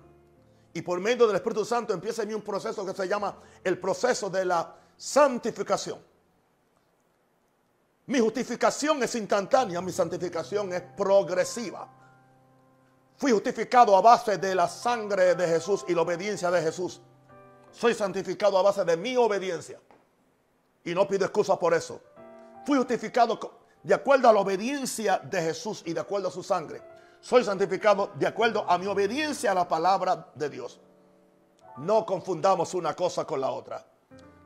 [0.75, 3.79] Y por medio del Espíritu Santo empieza en mí un proceso que se llama el
[3.79, 5.99] proceso de la santificación.
[8.07, 11.89] Mi justificación es instantánea, mi santificación es progresiva.
[13.17, 17.01] Fui justificado a base de la sangre de Jesús y la obediencia de Jesús.
[17.73, 19.81] Soy santificado a base de mi obediencia.
[20.85, 22.01] Y no pido excusa por eso.
[22.65, 23.41] Fui justificado
[23.83, 26.81] de acuerdo a la obediencia de Jesús y de acuerdo a su sangre.
[27.21, 30.81] Soy santificado de acuerdo a mi obediencia a la palabra de Dios.
[31.79, 33.85] No confundamos una cosa con la otra.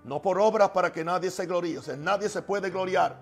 [0.07, 1.79] No por obras para que nadie se gloríe.
[1.79, 3.17] O sea, nadie se puede gloriar.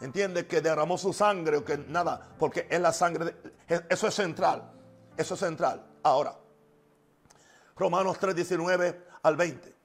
[0.00, 3.24] Entiende que derramó su sangre o que nada, porque es la sangre.
[3.26, 4.72] De, eso es central.
[5.16, 5.84] Eso es central.
[6.02, 6.34] Ahora,
[7.76, 9.76] Romanos 3, 19 al 20.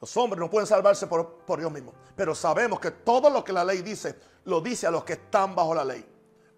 [0.00, 1.92] Los hombres no pueden salvarse por, por Dios mismo.
[2.16, 5.54] Pero sabemos que todo lo que la ley dice, lo dice a los que están
[5.54, 6.06] bajo la ley.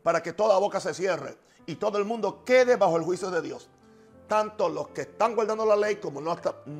[0.05, 1.37] Para que toda boca se cierre
[1.67, 3.69] y todo el mundo quede bajo el juicio de Dios.
[4.29, 6.37] Tanto los que están guardando la ley como no,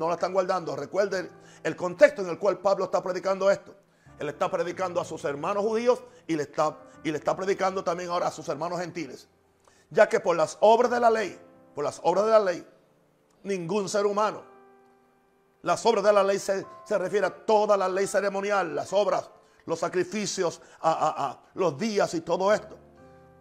[0.07, 0.75] la están guardando.
[0.75, 1.29] Recuerden
[1.63, 3.75] el contexto en el cual Pablo está predicando esto.
[4.19, 8.09] Él está predicando a sus hermanos judíos y le está, y le está predicando también
[8.09, 9.27] ahora a sus hermanos gentiles.
[9.89, 11.39] Ya que por las obras de la ley,
[11.73, 12.67] por las obras de la ley,
[13.43, 14.43] ningún ser humano,
[15.61, 16.65] las obras de la ley se,
[16.97, 19.29] refiere a toda la ley ceremonial, las obras,
[19.65, 22.77] los sacrificios, a, los días y todo esto.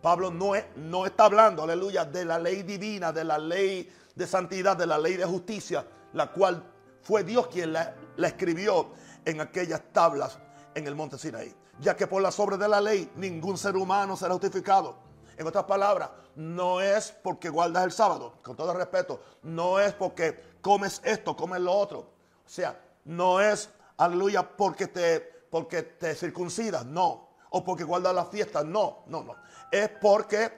[0.02, 4.26] Pablo no, es, no está hablando, aleluya, de la ley divina, de la ley de
[4.26, 6.62] santidad, de la ley de justicia, la cual
[7.02, 8.90] fue Dios quien la, la escribió
[9.24, 10.38] en aquellas tablas
[10.74, 11.54] en el monte Sinaí.
[11.80, 14.96] Ya que por las obras de la ley ningún ser humano será justificado.
[15.36, 20.56] En otras palabras, no es porque guardas el sábado, con todo respeto, no es porque
[20.60, 21.98] comes esto, comes lo otro.
[22.44, 27.27] O sea, no es, aleluya, porque te, porque te circuncidas, no.
[27.50, 29.36] O porque guardas la fiesta, no, no, no.
[29.70, 30.50] Es porque,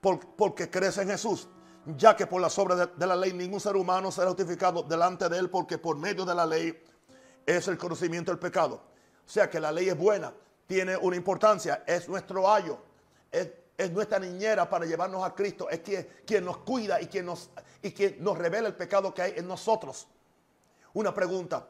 [0.00, 1.48] por, porque en Jesús.
[1.96, 5.38] Ya que por las obras de, la ley ningún ser humano será justificado delante de
[5.38, 6.82] él, porque por medio de la ley
[7.44, 8.76] es el conocimiento del pecado.
[9.26, 10.32] O sea que la ley es buena,
[10.66, 12.78] tiene una importancia, es nuestro ayo,
[13.30, 17.26] es, es nuestra niñera para llevarnos a Cristo, es quien, quien nos cuida y quien
[17.26, 17.50] nos,
[17.82, 20.08] y quien nos revela el pecado que hay en nosotros.
[20.94, 21.66] Una pregunta,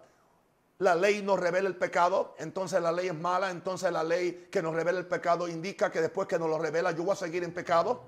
[0.79, 2.35] ¿la ley nos revela el pecado?
[2.39, 6.01] Entonces la ley es mala, entonces la ley que nos revela el pecado indica que
[6.01, 8.03] después que nos lo revela yo voy a seguir en pecado.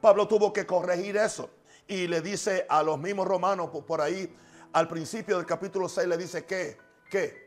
[0.00, 1.50] Pablo tuvo que corregir eso
[1.86, 4.34] y le dice a los mismos romanos por ahí,
[4.72, 6.76] al principio del capítulo 6 le dice que,
[7.08, 7.44] que,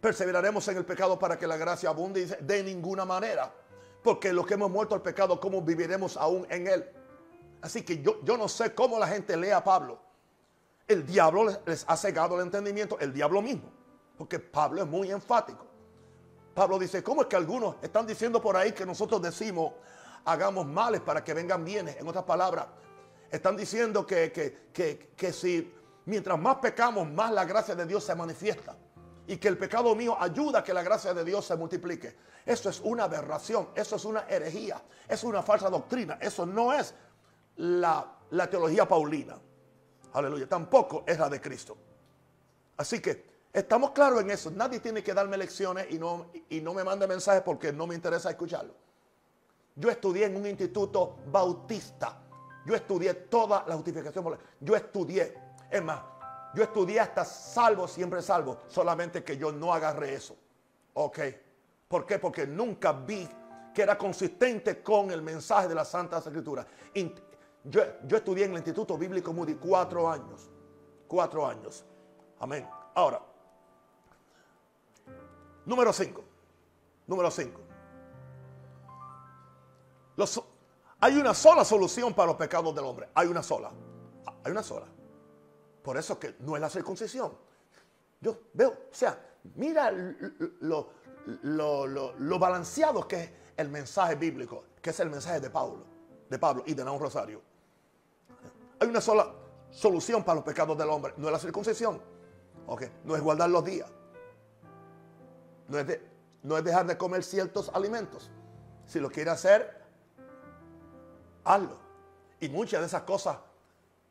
[0.00, 2.20] perseveraremos en el pecado para que la gracia abunde.
[2.20, 3.52] Y dice, de ninguna manera.
[4.02, 6.88] Porque los que hemos muerto al pecado, ¿cómo viviremos aún en él?
[7.60, 10.00] Así que yo, yo no sé cómo la gente lee a Pablo.
[10.88, 13.70] El diablo les, ha cegado el entendimiento, el diablo mismo.
[14.16, 15.66] Porque Pablo es muy enfático.
[16.54, 19.74] Pablo dice, ¿cómo es que algunos están diciendo por ahí que nosotros decimos,
[20.24, 21.96] hagamos males para que vengan bienes?
[22.00, 22.66] En otras palabras,
[23.30, 25.72] están diciendo que, que, que, que si
[26.06, 28.74] mientras más pecamos, más la gracia de Dios se manifiesta
[29.28, 32.16] y que el pecado mío ayuda a que la gracia de Dios se multiplique.
[32.46, 36.94] Eso es una aberración, eso es una herejía, es una falsa doctrina, eso no es
[37.56, 39.38] la, la teología paulina.
[40.18, 41.76] Aleluya, tampoco es la de Cristo.
[42.76, 44.50] Así que estamos claros en eso.
[44.50, 47.94] Nadie tiene que darme lecciones y no, y no me mande mensajes porque no me
[47.94, 48.74] interesa escucharlo.
[49.76, 52.18] Yo estudié en un instituto bautista.
[52.66, 54.36] Yo estudié toda la justificación.
[54.58, 55.38] Yo estudié.
[55.70, 56.02] Es más,
[56.52, 58.58] yo estudié hasta salvo, siempre salvo.
[58.66, 60.36] Solamente que yo no agarré eso.
[60.94, 61.18] Ok.
[61.86, 62.18] ¿Por qué?
[62.18, 63.28] Porque nunca vi
[63.72, 66.66] que era consistente con el mensaje de la Santa Escritura.
[67.64, 70.48] Yo, yo estudié en el Instituto Bíblico Moody cuatro años.
[71.06, 71.84] Cuatro años.
[72.38, 72.68] Amén.
[72.94, 73.20] Ahora,
[75.64, 76.24] número cinco.
[77.06, 77.60] Número cinco.
[81.00, 83.08] Hay una sola solución para los pecados del hombre.
[83.14, 83.70] Hay una sola.
[84.44, 84.86] Hay una sola.
[85.82, 87.32] Por eso que no es la circuncisión.
[88.20, 89.18] Yo veo, o sea,
[89.54, 89.92] mira
[90.60, 90.90] lo,
[91.42, 95.84] lo, balanceado que es el mensaje bíblico, que es el mensaje de Pablo,
[96.28, 97.40] de Pablo y de Naum Rosario.
[98.80, 99.32] Hay una sola
[99.70, 102.00] solución para los pecados del hombre, no es la circuncisión,
[102.66, 102.90] okay.
[103.04, 103.90] no es guardar los días,
[105.68, 106.00] no es,
[106.42, 108.30] no es dejar de comer ciertos alimentos.
[108.86, 109.82] Si lo quiere hacer,
[111.44, 111.78] hazlo.
[112.40, 113.36] Y muchas de esas cosas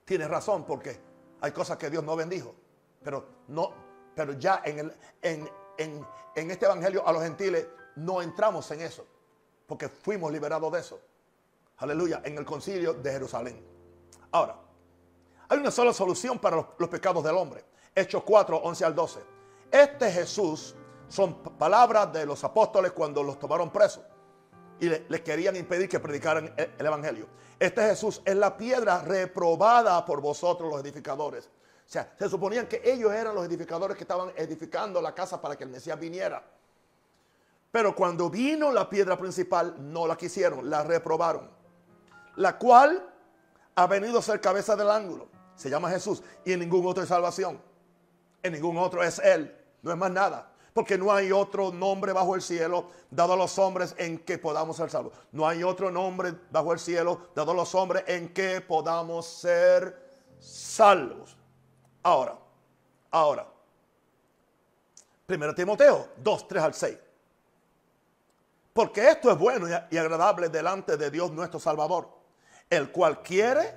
[0.06, 1.00] tiene razón porque
[1.42, 2.54] hay cosas que Dios no bendijo.
[3.04, 3.72] Pero no,
[4.16, 5.50] pero ya en, el, en,
[6.36, 9.06] en este evangelio a los gentiles no entramos en eso.
[9.66, 11.00] Porque fuimos liberados de eso.
[11.78, 12.22] Aleluya.
[12.24, 13.64] En el concilio de Jerusalén.
[14.32, 14.56] Ahora,
[15.50, 17.64] hay una sola solución para los, pecados del hombre.
[17.94, 19.20] Hechos 4, 11 al 12.
[19.72, 20.76] Este Jesús
[21.08, 24.04] son palabras de los apóstoles cuando los tomaron presos
[24.80, 27.28] y les querían impedir que predicaran el Evangelio.
[27.60, 31.46] Este Jesús es la piedra reprobada por vosotros los edificadores.
[31.46, 35.56] O sea, se suponían que ellos eran los edificadores que estaban edificando la casa para
[35.56, 36.44] que el Mesías viniera.
[37.72, 41.57] Pero cuando vino la piedra principal, no la quisieron, la reprobaron.
[42.38, 43.08] La cual
[43.76, 45.28] ha venido a ser cabeza del ángulo.
[45.56, 47.62] Se llama Jesús y en ningún otro es salvación.
[48.42, 49.56] En ningún otro es Él.
[49.82, 53.58] No es más nada porque no hay otro nombre bajo el cielo dado a los
[53.58, 55.14] hombres en que podamos ser salvos.
[55.32, 60.12] No hay otro nombre bajo el cielo dado a los hombres en que podamos ser
[60.40, 61.36] salvos.
[62.04, 62.38] Ahora,
[63.10, 63.48] ahora,
[65.28, 66.98] Primero Timoteo 2, 3 al 6.
[68.72, 72.08] Porque esto es bueno y agradable delante de Dios nuestro Salvador,
[72.70, 73.74] el cual quiere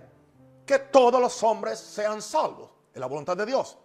[0.67, 2.71] que todos los hombres sean salvos.
[2.93, 3.79] Es la voluntad de Dios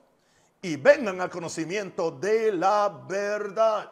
[0.66, 3.92] y vengan al conocimiento de la verdad.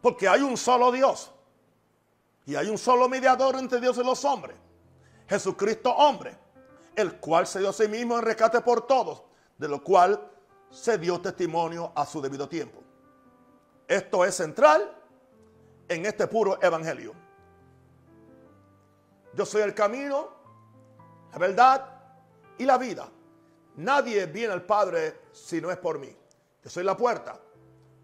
[0.00, 1.32] Porque hay un solo Dios
[2.46, 4.56] y hay un solo mediador entre Dios y los hombres,
[5.28, 6.38] Jesucristo hombre,
[6.94, 9.24] el cual se dio a sí mismo en rescate por todos,
[9.56, 10.30] de lo cual
[10.70, 12.80] se dio testimonio a su debido tiempo.
[13.88, 14.96] Esto es central
[15.88, 17.14] en este puro evangelio.
[19.38, 20.30] Yo soy el camino,
[21.30, 21.88] la verdad
[22.58, 23.08] y la vida.
[23.76, 26.12] Nadie viene al Padre si no es por mí.
[26.64, 27.38] Yo soy la puerta.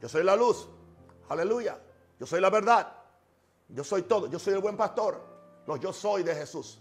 [0.00, 0.68] Yo soy la luz.
[1.28, 1.76] Aleluya.
[2.20, 2.86] Yo soy la verdad.
[3.68, 4.28] Yo soy todo.
[4.28, 5.20] Yo soy el buen pastor.
[5.66, 6.80] No, yo soy de Jesús.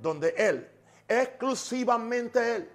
[0.00, 0.66] Donde Él,
[1.06, 2.70] exclusivamente Él.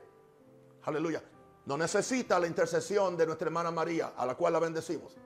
[0.84, 1.24] Aleluya.
[1.65, 5.17] No necesita la intercesión de nuestra hermana María, a la cual la bendecimos.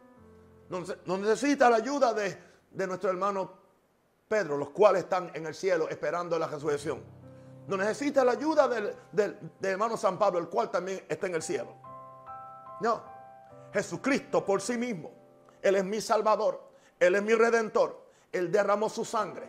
[0.70, 2.38] No, necesita la ayuda de,
[2.72, 3.63] de nuestro hermano
[4.34, 7.04] Pedro, los cuales están en el cielo esperando la resurrección.
[7.68, 11.76] No necesita la ayuda del, hermano San Pablo, el cual también está en el cielo.
[12.82, 13.04] No.
[13.72, 15.12] Jesucristo por sí mismo.
[15.62, 16.68] Él es mi salvador.
[17.00, 18.08] Él es mi redentor.
[18.32, 19.48] Él derramó su sangre.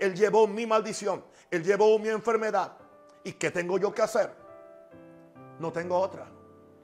[0.00, 1.24] Él llevó mi maldición.
[1.48, 2.72] Él llevó mi enfermedad.
[3.22, 4.34] ¿Y qué tengo yo que hacer?
[5.60, 6.26] No tengo otra.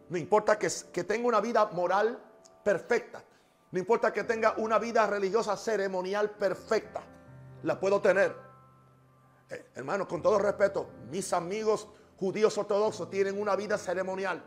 [0.09, 2.22] No importa que, que tenga una vida moral
[2.62, 3.24] perfecta.
[3.72, 7.02] No importa que tenga una vida religiosa ceremonial perfecta.
[7.62, 8.53] La puedo tener
[9.53, 14.42] eh, hermanos, con todo respeto, mis amigos judíos ortodoxos tienen una vida ceremonial.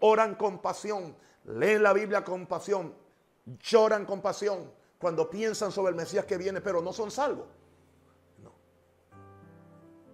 [0.00, 2.94] Oran con pasión, leen la Biblia con pasión,
[3.60, 7.46] lloran con pasión cuando piensan sobre el Mesías que viene, pero no son salvos.
[8.42, 8.52] No.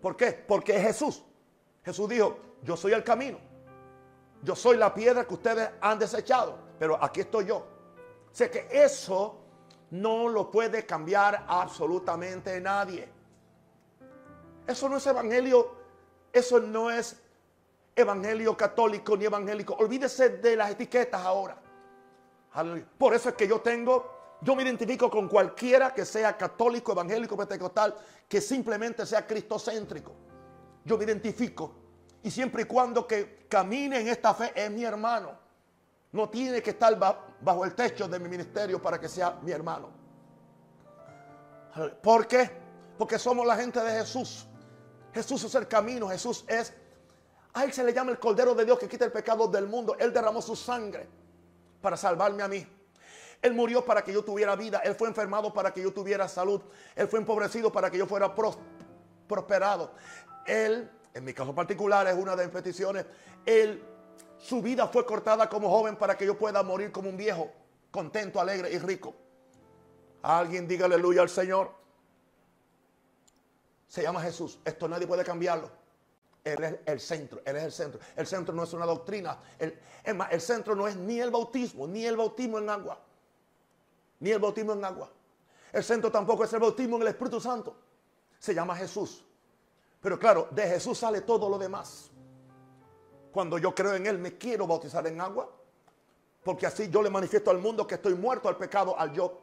[0.02, 0.32] ¿Por qué?
[0.32, 1.24] Porque es Jesús.
[1.82, 3.38] Jesús dijo, yo soy el camino.
[4.42, 7.66] Yo soy la piedra que ustedes han desechado, pero aquí estoy yo.
[8.32, 9.39] Sé que eso
[9.90, 13.08] no lo puede cambiar absolutamente nadie.
[14.66, 15.74] Eso no es evangelio,
[16.32, 17.16] eso no es
[17.94, 19.74] evangelio católico ni evangélico.
[19.74, 21.56] Olvídese de las etiquetas ahora.
[22.98, 27.36] Por eso es que yo tengo, yo me identifico con cualquiera que sea católico, evangélico,
[27.36, 27.94] pentecostal,
[28.28, 30.12] que simplemente sea cristocéntrico.
[30.84, 31.74] Yo me identifico.
[32.22, 35.38] Y siempre y cuando que camine en esta fe es mi hermano.
[36.12, 36.98] No tiene que estar
[37.40, 39.90] bajo el techo de mi ministerio para que sea mi hermano.
[42.02, 42.50] ¿Por qué?
[42.98, 44.46] Porque somos la gente de Jesús.
[45.12, 46.74] Jesús es el camino, Jesús es...
[47.52, 49.96] A Él se le llama el Cordero de Dios que quita el pecado del mundo.
[49.98, 51.08] Él derramó su sangre
[51.80, 52.64] para salvarme a mí.
[53.42, 54.80] Él murió para que yo tuviera vida.
[54.84, 56.60] Él fue enfermado para que yo tuviera salud.
[56.94, 58.34] Él fue empobrecido para que yo fuera
[59.26, 59.94] prosperado.
[60.46, 63.06] Él, en mi caso particular, es una de mis peticiones.
[63.46, 63.82] Él,
[64.40, 67.50] su vida fue cortada como joven para que yo pueda morir como un viejo,
[67.90, 69.14] contento, alegre y rico.
[70.22, 71.80] Alguien diga aleluya al Señor
[73.90, 74.60] se llama Jesús.
[74.64, 75.68] Esto nadie puede cambiarlo.
[76.44, 78.00] Él es el centro, Él es el centro.
[78.16, 79.36] El centro no es una doctrina.
[79.58, 83.00] El, es más, el centro no es ni el bautismo, ni el bautismo en agua.
[84.20, 85.10] Ni el bautismo en agua.
[85.72, 87.76] El centro tampoco es el bautismo en el Espíritu Santo.
[88.38, 89.24] Se llama Jesús.
[90.00, 92.10] Pero claro, de Jesús sale todo lo demás.
[93.32, 95.48] Cuando yo creo en Él, me quiero bautizar en agua.
[96.42, 99.40] Porque así yo le manifiesto al mundo que estoy muerto al pecado al yo,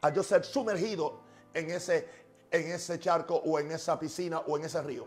[0.00, 1.20] al yo ser sumergido
[1.52, 2.08] en ese,
[2.50, 5.06] en ese charco o en esa piscina o en ese río.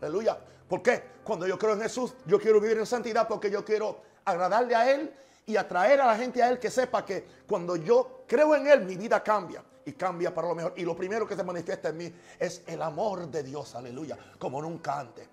[0.00, 0.38] Aleluya.
[0.68, 1.02] ¿Por qué?
[1.22, 4.90] Cuando yo creo en Jesús, yo quiero vivir en santidad porque yo quiero agradarle a
[4.92, 5.14] Él
[5.46, 8.84] y atraer a la gente a Él que sepa que cuando yo creo en Él,
[8.84, 10.74] mi vida cambia y cambia para lo mejor.
[10.76, 14.60] Y lo primero que se manifiesta en mí es el amor de Dios, aleluya, como
[14.60, 15.28] nunca antes.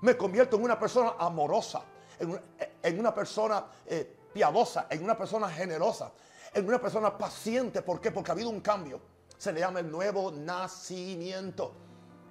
[0.00, 1.82] Me convierto en una persona amorosa,
[2.20, 6.12] en una, persona eh, piadosa, en una persona generosa,
[6.54, 7.82] en una persona paciente.
[7.82, 8.10] ¿Por qué?
[8.10, 9.00] Porque ha habido un cambio.
[9.36, 11.72] Se le llama el nuevo nacimiento.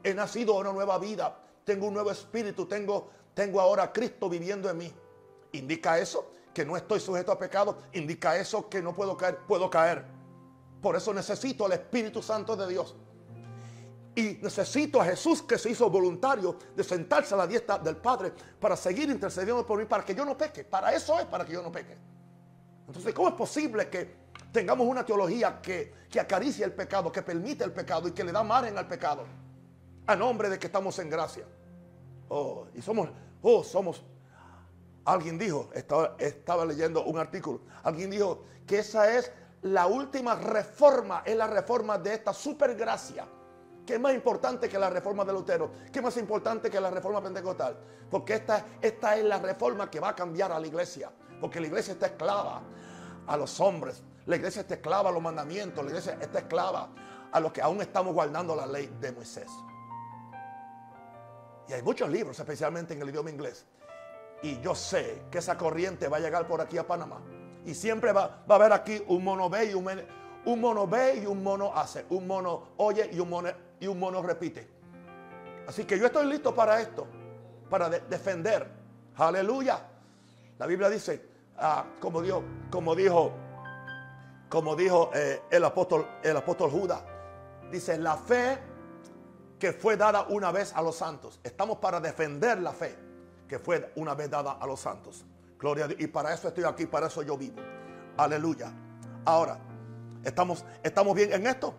[0.04, 1.38] He nacido una nueva vida.
[1.64, 2.66] Tengo un nuevo espíritu.
[2.66, 4.94] Tengo, tengo ahora Cristo viviendo en mí.
[5.54, 6.32] ¿Indica eso?
[6.54, 7.78] Que no estoy sujeto a pecado.
[7.94, 9.38] ¿Indica eso que no puedo caer?
[9.48, 10.06] Puedo caer.
[10.82, 12.96] Por eso necesito al Espíritu Santo de Dios.
[14.18, 18.34] Y necesito a Jesús que se hizo voluntario de sentarse a la dieta del Padre
[18.60, 20.64] para seguir intercediendo por mí, para que yo no peque.
[20.64, 21.96] Para eso es, para que yo no peque.
[22.88, 24.16] Entonces, ¿cómo es posible que
[24.52, 28.32] tengamos una teología que, que acaricia el pecado, que permite el pecado y que le
[28.32, 29.24] da margen al pecado?
[30.08, 31.46] A nombre de que estamos en gracia.
[32.30, 33.10] Oh, y somos,
[33.44, 34.04] oh, somos.
[35.06, 41.22] Alguien dijo, estaba, estaba leyendo un artículo, alguien dijo que esa es la última reforma,
[41.24, 43.28] es la reforma de esta supergracia
[43.88, 45.72] ¿Qué es más importante que la reforma de Lutero?
[45.90, 47.78] ¿Qué es más importante que la reforma pentecostal?
[48.12, 51.10] Porque esta, esta es la reforma que va a cambiar a la iglesia.
[51.40, 52.62] Porque la iglesia está esclava
[53.26, 54.04] a los hombres.
[54.26, 55.86] La iglesia está esclava a los mandamientos.
[55.86, 56.90] La iglesia está esclava
[57.32, 59.50] a los que aún estamos guardando la ley de Moisés.
[61.70, 63.66] Y hay muchos libros, especialmente en el idioma inglés.
[64.44, 67.22] Y yo sé que esa corriente va a llegar por aquí a Panamá.
[67.66, 71.26] Y siempre va, va a haber aquí un mono B y un, mono B y
[71.26, 72.06] un mono hace.
[72.10, 74.68] Un mono oye y un mono y un mono repite.
[75.68, 77.08] Así que yo estoy listo para esto,
[77.70, 78.68] para defender.
[79.16, 79.82] Aleluya.
[80.58, 81.22] La Biblia dice,
[81.58, 83.34] ah, como, dijo, como dijo,
[84.50, 87.02] como dijo eh, el, apóstol, el apóstol Judas,
[87.72, 88.58] dice, la fe
[89.60, 91.40] que fue dada una vez a los santos.
[91.44, 92.96] Estamos para defender la fe
[93.48, 95.26] que fue una vez dada a los santos.
[95.60, 96.00] Gloria a Dios.
[96.02, 97.62] Y para eso estoy aquí, para eso yo vivo.
[98.18, 98.72] Aleluya.
[99.26, 99.60] Ahora,
[100.24, 101.74] ¿estamos, ¿estamos bien en esto?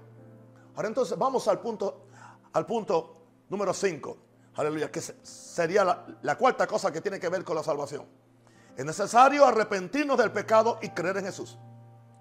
[0.78, 2.06] Ahora entonces vamos al punto,
[2.52, 3.16] al punto
[3.48, 4.16] número 5.
[4.54, 8.06] Aleluya, que sería la, la cuarta cosa que tiene que ver con la salvación.
[8.76, 11.58] Es necesario arrepentirnos del pecado y creer en Jesús.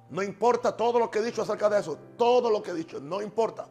[0.10, 3.00] No importa todo lo que he dicho acerca de eso, todo lo que he dicho,
[3.00, 3.68] no importa.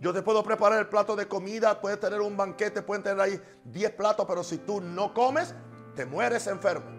[0.00, 3.40] Yo te puedo preparar el plato de comida, puedes tener un banquete, pueden tener ahí
[3.64, 5.54] 10 platos, pero si tú no comes,
[5.96, 6.90] te mueres enfermo.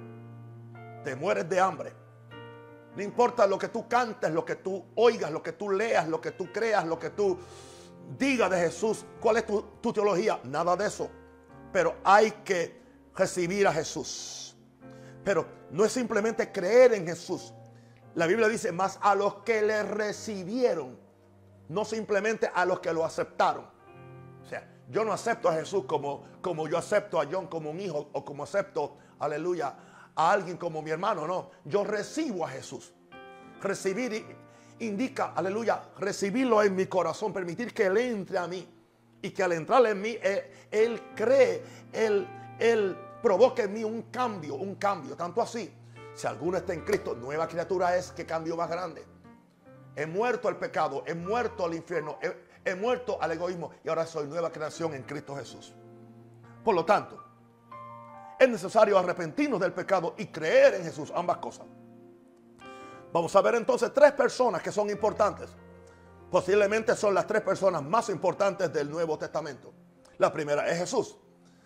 [1.03, 1.98] Te mueres de hambre.
[2.95, 6.19] No importa lo que tú cantes, lo que tú oigas, lo que tú leas, lo
[6.19, 7.37] que tú creas, lo que tú
[8.17, 9.05] digas de Jesús.
[9.19, 10.39] ¿Cuál es tu, teología?
[10.43, 11.09] Nada de eso.
[11.71, 12.81] Pero hay que
[13.15, 14.57] recibir a Jesús.
[15.23, 17.53] Pero no es simplemente creer en Jesús.
[18.15, 20.97] La Biblia dice, más a los que le recibieron,
[21.67, 23.65] no simplemente a los que lo aceptaron.
[24.43, 27.79] O sea, yo no acepto a Jesús como, como yo acepto a John como un
[27.79, 29.75] hijo o como acepto, aleluya,
[30.19, 31.49] a alguien como mi hermano, no.
[31.63, 32.93] Yo recibo a Jesús.
[33.61, 34.25] Recibir
[34.79, 38.67] indica, aleluya, recibirlo en mi corazón, permitir que Él entre a mí.
[39.21, 40.17] Y que al entrar en mí,
[40.71, 41.63] Él, cree,
[41.93, 42.27] él,
[42.59, 45.15] él provoque en mí un cambio, un cambio.
[45.15, 45.73] Tanto así,
[46.13, 49.05] si alguno está en Cristo, nueva criatura es, que cambio más grande.
[49.95, 52.17] He muerto al pecado, he muerto al infierno,
[52.65, 55.73] he muerto al egoísmo y ahora soy nueva creación en Cristo Jesús.
[56.63, 57.28] Por lo tanto,
[58.39, 61.67] es necesario arrepentirnos del pecado y creer en Jesús, ambas cosas.
[63.11, 65.49] Vamos a ver entonces tres personas que son importantes.
[66.31, 69.73] Posiblemente son las tres personas más importantes del Nuevo Testamento.
[70.17, 71.17] La primera es Jesús.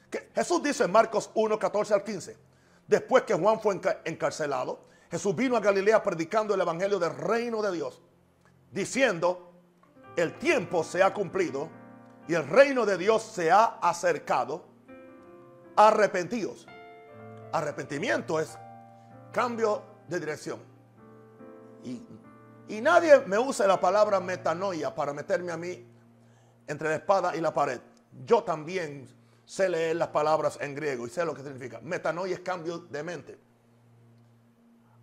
[0.09, 2.38] Que Jesús dice en Marcos 1, 14 al 15.
[2.88, 7.71] Después que Juan fue encarcelado, Jesús vino a Galilea predicando el Evangelio del reino de
[7.71, 8.01] Dios,
[8.71, 9.51] diciendo,
[10.15, 11.69] el tiempo se ha cumplido
[12.28, 14.72] y el reino de Dios se ha acercado
[15.76, 16.67] arrepentidos.
[17.51, 18.57] Arrepentimiento es
[19.32, 20.59] cambio de dirección.
[21.84, 25.86] Y, nadie me usa la palabra metanoia para meterme a mí
[26.65, 27.80] entre la espada y la pared.
[28.26, 29.07] Yo también
[29.45, 31.80] sé leer las palabras en griego y sé lo que significa.
[31.82, 33.39] Metanoia es cambio de mente.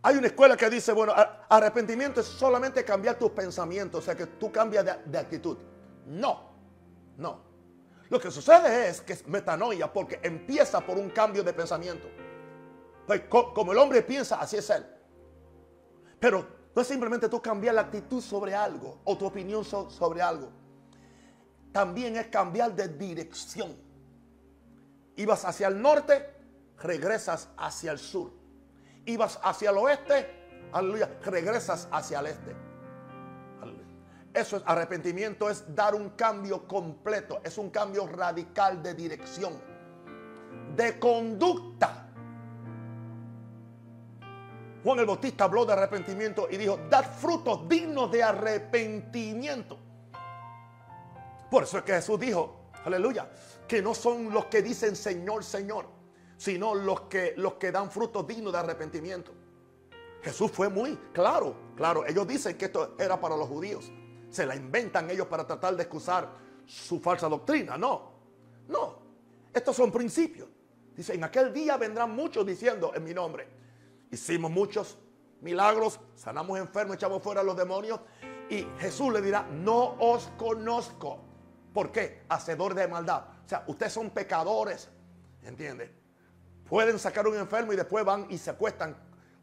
[0.02, 1.12] Hay una escuela que dice, bueno,
[1.48, 5.58] arrepentimiento es solamente cambiar tus pensamientos, o sea que tú cambias de actitud.
[6.06, 6.50] No,
[7.18, 7.49] no.
[8.10, 12.08] Lo que sucede es que es metanoia porque empieza por un cambio de pensamiento.
[13.06, 14.84] Pues, como el hombre piensa, así es él.
[16.18, 16.44] Pero
[16.74, 20.50] no es simplemente tú cambiar la actitud sobre algo o tu opinión sobre algo.
[21.72, 23.76] También es cambiar de dirección.
[25.14, 26.34] Ibas hacia el norte,
[26.78, 28.32] regresas hacia el sur.
[29.06, 32.69] Ibas hacia el oeste, aleluya, regresas hacia el este.
[34.32, 39.54] Eso es arrepentimiento, es dar un cambio completo, es un cambio radical de dirección,
[40.76, 42.06] de conducta.
[44.84, 49.78] Juan el Bautista habló de arrepentimiento y dijo, dad frutos dignos de arrepentimiento.
[51.50, 53.28] Por eso es que Jesús dijo, aleluya,
[53.66, 55.86] que no son los que dicen Señor, Señor,
[56.36, 59.32] sino los que, los que dan frutos dignos de arrepentimiento.
[60.22, 63.90] Jesús fue muy claro, claro, ellos dicen que esto era para los judíos.
[64.30, 66.30] Se la inventan ellos para tratar de excusar
[66.66, 67.76] su falsa doctrina.
[67.76, 68.12] No,
[68.68, 68.98] no,
[69.52, 70.48] estos son principios.
[70.96, 73.48] Dice, en aquel día vendrán muchos diciendo en mi nombre,
[74.10, 74.98] hicimos muchos
[75.40, 78.00] milagros, sanamos enfermos, echamos fuera a los demonios.
[78.48, 81.20] Y Jesús le dirá, no os conozco.
[81.72, 82.22] ¿Por qué?
[82.28, 83.24] Hacedor de maldad.
[83.44, 84.88] O sea, ustedes son pecadores.
[85.44, 85.94] ¿Entiende?
[86.68, 88.96] Pueden sacar un enfermo y después van y se acuestan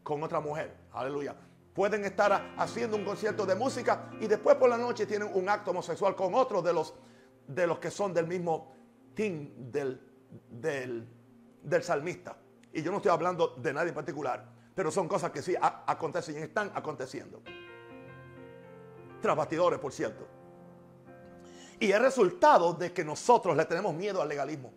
[0.04, 0.76] con otra mujer.
[0.92, 1.36] Aleluya.
[1.78, 5.70] Pueden estar haciendo un concierto de música y después por la noche tienen un acto
[5.70, 6.96] homosexual con otro de los,
[7.46, 8.74] de los que son del mismo
[9.14, 10.02] team del,
[10.50, 11.08] del,
[11.62, 12.36] del salmista.
[12.74, 16.40] Y yo no estoy hablando de nadie en particular, pero son cosas que sí acontecen
[16.40, 17.44] y están aconteciendo.
[19.22, 19.48] Tras
[19.80, 20.28] por cierto.
[21.80, 24.74] Y es resultado de que nosotros le tenemos miedo al legalismo.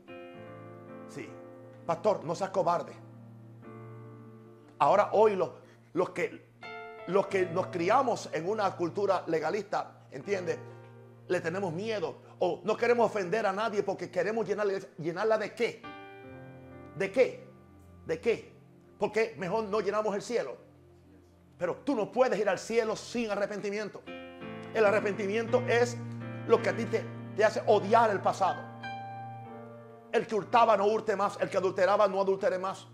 [1.09, 1.27] Sí.
[1.87, 2.93] Pastor, no seas cobarde.
[4.79, 5.51] Ahora hoy los,
[5.95, 6.50] los, que,
[7.11, 10.59] los que nos criamos en una cultura legalista, ¿entiende?
[11.29, 12.17] Le tenemos miedo.
[12.39, 15.83] O no queremos ofender a nadie porque queremos llenarla, de qué.
[16.97, 17.47] ¿De qué?
[18.07, 18.53] ¿De qué?
[18.99, 20.57] Porque mejor no llenamos el cielo.
[21.59, 24.03] Pero tú no puedes ir al cielo sin arrepentimiento.
[24.75, 25.97] El arrepentimiento es
[26.47, 27.05] lo que a ti te,
[27.37, 28.63] te hace odiar el pasado.
[30.13, 32.87] El que hurtaba no hurte más, el que adulteraba no adultere más.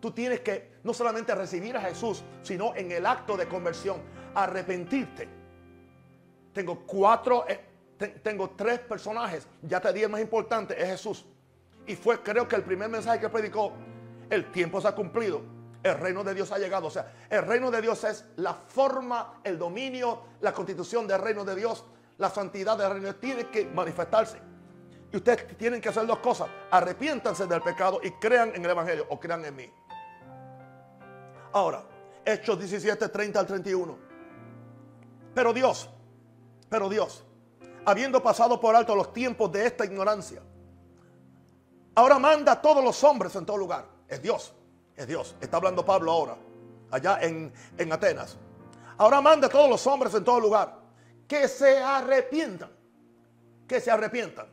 [0.00, 4.00] Tú tienes que no solamente recibir a Jesús, sino en el acto de conversión,
[4.34, 5.28] arrepentirte.
[6.52, 7.60] Tengo cuatro, eh,
[8.22, 11.26] tengo tres personajes, ya te di el más importante, es Jesús.
[11.86, 13.72] Y fue creo que el primer mensaje que predicó,
[14.30, 15.42] el tiempo se ha cumplido,
[15.82, 16.86] el reino de Dios ha llegado.
[16.86, 21.44] O sea, el reino de Dios es la forma, el dominio, la constitución del reino
[21.44, 21.84] de Dios
[22.20, 24.38] la santidad del reino tiene que manifestarse.
[25.10, 26.48] Y ustedes tienen que hacer dos cosas.
[26.70, 29.72] Arrepiéntanse del pecado y crean en el Evangelio o crean en mí.
[31.52, 31.82] Ahora,
[32.24, 33.98] Hechos 17, 30 al 31.
[35.34, 35.88] Pero Dios,
[36.68, 37.24] pero Dios,
[37.84, 40.42] habiendo pasado por alto los tiempos de esta ignorancia,
[41.94, 43.86] ahora manda a todos los hombres en todo lugar.
[44.08, 44.52] Es Dios,
[44.96, 45.36] es Dios.
[45.40, 46.36] Está hablando Pablo ahora,
[46.90, 48.36] allá en, en Atenas.
[48.98, 50.78] Ahora manda a todos los hombres en todo lugar
[51.26, 52.70] que se arrepientan.
[53.66, 54.46] Que se arrepientan.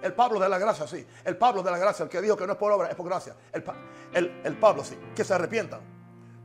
[0.00, 1.06] El Pablo de la gracia, sí.
[1.22, 3.06] El Pablo de la gracia, el que dijo que no es por obra, es por
[3.06, 3.36] gracia.
[4.12, 4.98] El, el Pablo, sí.
[5.14, 5.93] Que se arrepientan.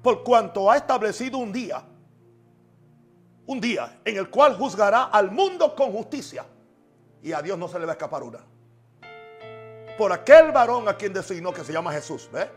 [0.01, 1.83] Por cuanto ha establecido un día,
[3.45, 6.45] un día en el cual juzgará al mundo con justicia.
[7.21, 8.39] Y a Dios no se le va a escapar una.
[9.97, 12.29] Por aquel varón a quien designó que se llama Jesús.
[12.31, 12.49] ¿Ve?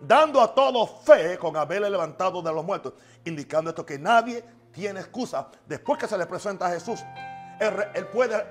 [0.00, 2.92] Dando a todos fe con haberle levantado de los muertos.
[3.24, 5.48] Indicando esto que nadie tiene excusa.
[5.66, 7.00] Después que se le presenta a Jesús,
[7.60, 8.44] él, puede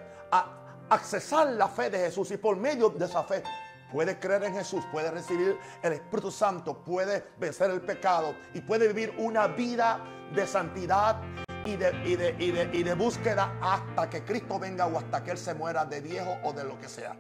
[0.89, 3.43] accesar la fe de Jesús y por medio de esa fe
[3.91, 8.87] puede creer en Jesús, puede recibir el Espíritu Santo, puede vencer el pecado y puede
[8.87, 9.99] vivir una vida
[10.33, 11.21] de santidad
[11.65, 15.85] y de, y de, búsqueda hasta que Cristo venga o hasta que Él se muera
[15.85, 17.15] de viejo o de lo que sea.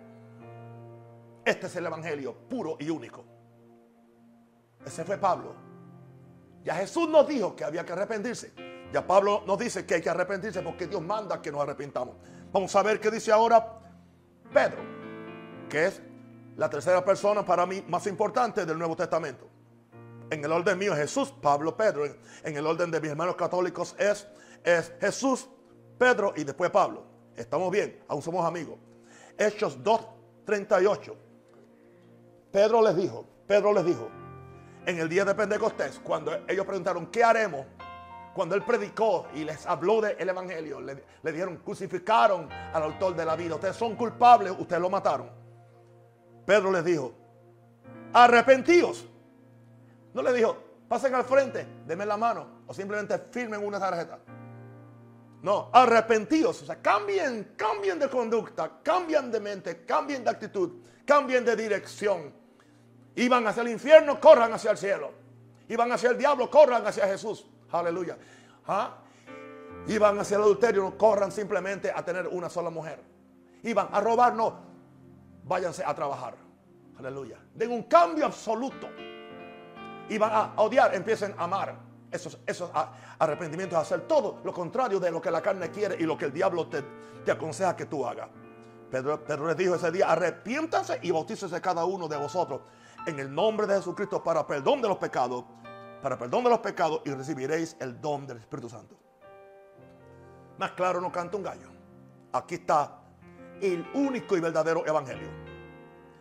[1.45, 3.25] Este es el Evangelio puro y único.
[4.85, 5.55] Ese fue Pablo.
[6.63, 8.53] Ya Jesús nos dijo que había que arrepentirse.
[8.91, 12.15] Ya Pablo nos dice que hay que arrepentirse porque Dios manda que nos arrepintamos.
[12.51, 13.79] Vamos a ver qué dice ahora
[14.53, 14.81] Pedro,
[15.69, 16.01] que es
[16.57, 19.47] la tercera persona para mí más importante del Nuevo Testamento.
[20.29, 22.05] En el orden mío es Jesús, Pablo, Pedro.
[22.43, 24.27] En el orden de mis hermanos católicos es,
[24.63, 25.49] es Jesús,
[25.97, 27.03] Pedro y después Pablo.
[27.35, 28.79] Estamos bien, aún somos amigos.
[29.37, 31.13] Hechos 2.38.
[32.51, 34.09] Pedro les dijo, Pedro les dijo,
[34.85, 37.65] en el día de Pentecostés, cuando ellos preguntaron, ¿qué haremos?
[38.33, 43.35] Cuando él predicó y les habló del evangelio, le, dijeron, crucificaron al autor de la
[43.35, 43.55] vida.
[43.55, 45.40] Ustedes son culpables, ustedes lo mataron.
[46.45, 47.13] Pedro les dijo,
[48.13, 49.07] arrepentíos.
[50.13, 54.19] No le dijo, pasen al frente, denme la mano o simplemente firmen una tarjeta.
[55.41, 56.61] No, arrepentíos.
[56.61, 62.33] O sea, cambien, cambien de conducta, cambien de mente, cambien de actitud, cambien de dirección.
[63.15, 65.11] Iban hacia el infierno, corran hacia el cielo.
[65.67, 67.45] Iban hacia el diablo, corran hacia Jesús.
[67.71, 68.17] Aleluya.
[68.67, 68.97] ¿Ah?
[69.87, 72.99] Iban hacia el adulterio, corran simplemente a tener una sola mujer.
[73.63, 74.70] Iban a robar, no.
[75.43, 76.35] Váyanse a trabajar.
[76.97, 77.37] Aleluya.
[77.53, 78.87] Den un cambio absoluto.
[80.09, 81.75] Y van a odiar, empiecen a amar.
[82.11, 82.37] Esos,
[83.19, 86.33] arrepentimientos, hacer todo lo contrario de lo que la carne quiere y lo que el
[86.33, 86.83] diablo te,
[87.23, 88.29] te aconseja que tú hagas.
[88.89, 92.61] Pedro, Pedro les dijo ese día, arrepiéntanse y bautícese cada uno de vosotros
[93.07, 95.45] en el nombre de Jesucristo para perdón de los pecados,
[96.01, 98.95] para perdón de los pecados y recibiréis el don del Espíritu Santo.
[100.57, 101.69] Más claro no canta un gallo.
[102.33, 103.00] Aquí está
[103.61, 105.29] el único y verdadero evangelio.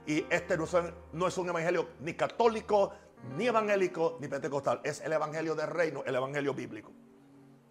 [0.06, 0.76] Y este no es,
[1.12, 2.92] no es un evangelio ni católico,
[3.36, 4.80] ni evangélico, ni pentecostal.
[4.82, 6.92] Es el evangelio del reino, el evangelio bíblico.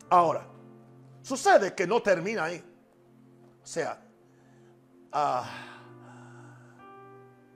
[0.10, 0.46] Ahora,
[1.22, 2.64] sucede que no termina ahí.
[3.62, 4.02] O sea,
[5.12, 5.44] Ah,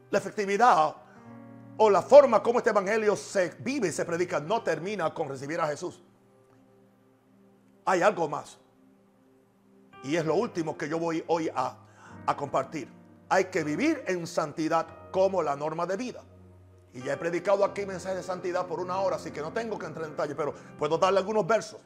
[0.10, 0.96] la efectividad
[1.78, 5.60] o la forma como este evangelio se vive y se predica no termina con recibir
[5.60, 6.02] a Jesús.
[7.86, 8.58] Hay algo más.
[10.04, 11.78] Y es lo último que yo voy hoy a,
[12.26, 12.92] a compartir.
[13.30, 16.22] Hay que vivir en santidad como la norma de vida.
[16.94, 19.80] Y ya he predicado aquí mensajes de santidad por una hora, así que no tengo
[19.80, 21.82] que entrar en detalle, pero puedo darle algunos versos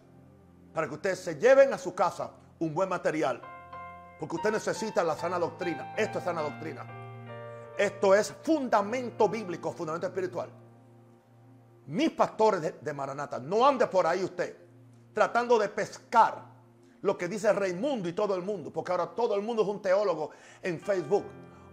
[0.73, 3.41] para que ustedes se lleven a su casa un buen material
[4.19, 5.93] porque usted necesita la sana doctrina.
[5.95, 6.85] Esto es sana doctrina.
[7.77, 10.49] Esto es fundamento bíblico, fundamento espiritual.
[11.87, 14.57] Mis pastores de, Maranata, no ande por ahí usted
[15.13, 16.43] tratando de pescar
[17.07, 19.81] lo que dice Raimundo y todo el mundo, porque ahora todo el mundo es un
[19.81, 20.31] teólogo
[20.61, 21.23] en Facebook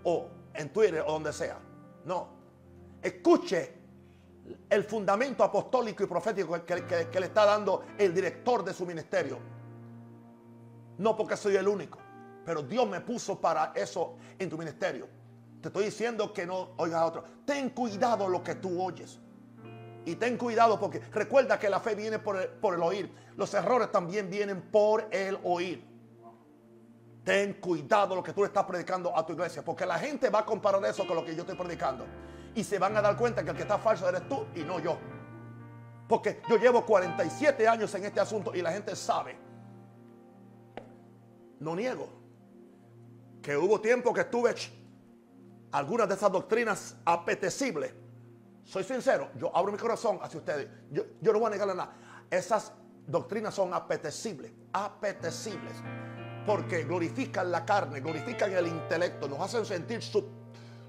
[0.05, 1.59] o en Twitter o donde sea.
[2.05, 2.29] No.
[3.03, 3.75] Escuche
[4.71, 9.39] el fundamento apostólico y profético que le está dando el director de su ministerio.
[10.99, 11.99] No porque soy el único.
[12.47, 15.09] Pero Dios me puso para eso en tu ministerio.
[15.61, 17.25] Te estoy diciendo que no oigas a otro.
[17.45, 19.19] Ten cuidado lo que tú oyes.
[20.07, 23.11] Y ten cuidado porque recuerda que la fe viene por el, oír.
[23.37, 25.85] Los errores también vienen por el oír.
[27.25, 29.65] Ten cuidado lo que tú estás predicando a tu iglesia.
[29.65, 32.05] Porque la gente va a comparar eso con lo que yo estoy predicando.
[32.55, 34.79] Y se van a dar cuenta que el que está falso eres tú y no
[34.79, 34.99] yo.
[36.07, 39.37] Porque yo llevo 47 años en este asunto y la gente sabe.
[41.61, 42.25] No niego
[43.45, 44.55] que hubo tiempo que estuve
[45.71, 47.93] algunas de esas doctrinas apetecibles.
[48.65, 50.69] Soy sincero, yo abro mi corazón hacia ustedes.
[50.91, 51.95] Yo, no voy a negarle nada.
[52.31, 52.73] Esas
[53.07, 55.75] doctrinas son apetecibles, apetecibles.
[56.47, 60.01] Porque glorifican la carne, glorifican el intelecto, nos hacen sentir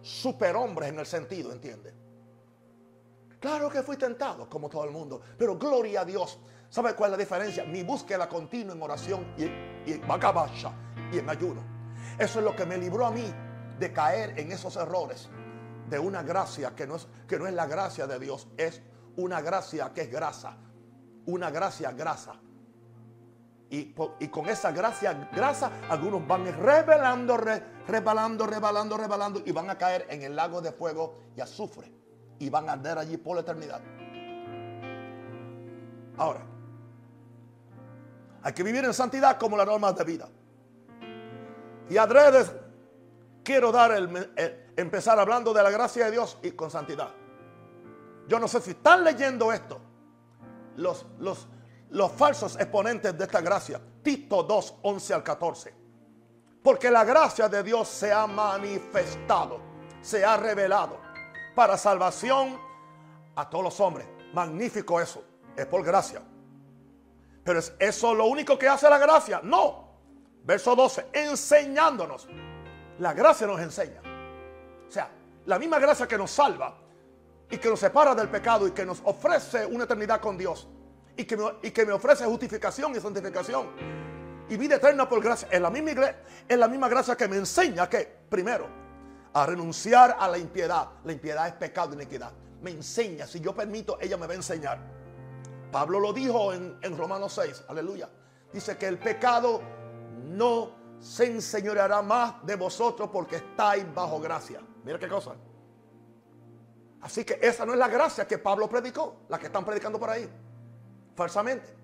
[0.01, 1.93] superhombres en el sentido, ¿entiende?
[3.39, 6.39] Claro que fui tentado, como todo el mundo, pero gloria a Dios.
[6.69, 7.63] ¿Sabe cuál es la diferencia?
[7.63, 10.01] Mi búsqueda continua en oración y, y,
[11.11, 11.63] y en ayuno.
[12.17, 13.33] Eso es lo que me libró a mí
[13.79, 15.29] de caer en esos errores
[15.89, 18.81] de una gracia que no es, que no es la gracia de Dios, es
[19.17, 20.57] una gracia que es grasa,
[21.25, 22.35] una gracia grasa.
[23.69, 27.37] Y, y con esa gracia grasa, algunos van revelando,
[27.87, 31.91] rebalando, rebalando, rebalando y van a caer en el lago de fuego y azufre
[32.39, 33.81] y van a andar allí por la eternidad.
[36.17, 36.45] Ahora,
[38.43, 40.29] hay que vivir en santidad como la norma de vida.
[41.89, 42.64] Y adrede
[43.45, 47.09] quiero dar el, empezar hablando de la gracia de Dios y con santidad.
[48.27, 49.79] Yo no sé si están leyendo esto.
[50.75, 51.47] Los, los,
[51.91, 53.79] los falsos exponentes de esta gracia.
[54.03, 55.73] Tito 2, 11 al 14.
[56.61, 59.59] Porque la gracia de Dios se ha manifestado,
[60.01, 60.99] se ha revelado
[61.53, 62.59] para salvación
[63.35, 64.07] a todos los hombres.
[64.33, 65.23] Magnífico eso.
[65.55, 66.21] Es por gracia.
[67.43, 69.39] Pero es eso lo único que hace la gracia.
[69.43, 69.85] No.
[70.43, 72.27] Verso 12, enseñándonos.
[72.99, 74.01] La gracia nos enseña.
[74.87, 75.09] O sea,
[75.45, 76.77] la misma gracia que nos salva
[77.49, 80.67] y que nos separa del pecado y que nos ofrece una eternidad con Dios
[81.17, 83.67] y que me, y que me ofrece justificación y santificación
[84.49, 85.47] y vida eterna por gracia.
[85.51, 86.13] Es la, misma
[86.47, 88.67] es la misma gracia que me enseña que, primero,
[89.33, 90.89] a renunciar a la impiedad.
[91.03, 92.31] La impiedad es pecado y iniquidad.
[92.61, 94.79] Me enseña, si yo permito, ella me va a enseñar.
[95.71, 98.09] Pablo lo dijo en, en Romanos 6, aleluya.
[98.53, 99.61] Dice que el pecado
[100.23, 104.61] no se enseñoreará más de vosotros porque estáis bajo gracia.
[104.83, 105.35] Mira qué cosa.
[107.01, 110.09] Así que esa no es la gracia que Pablo predicó, la que están predicando por
[110.09, 110.27] ahí,
[111.15, 111.75] falsamente.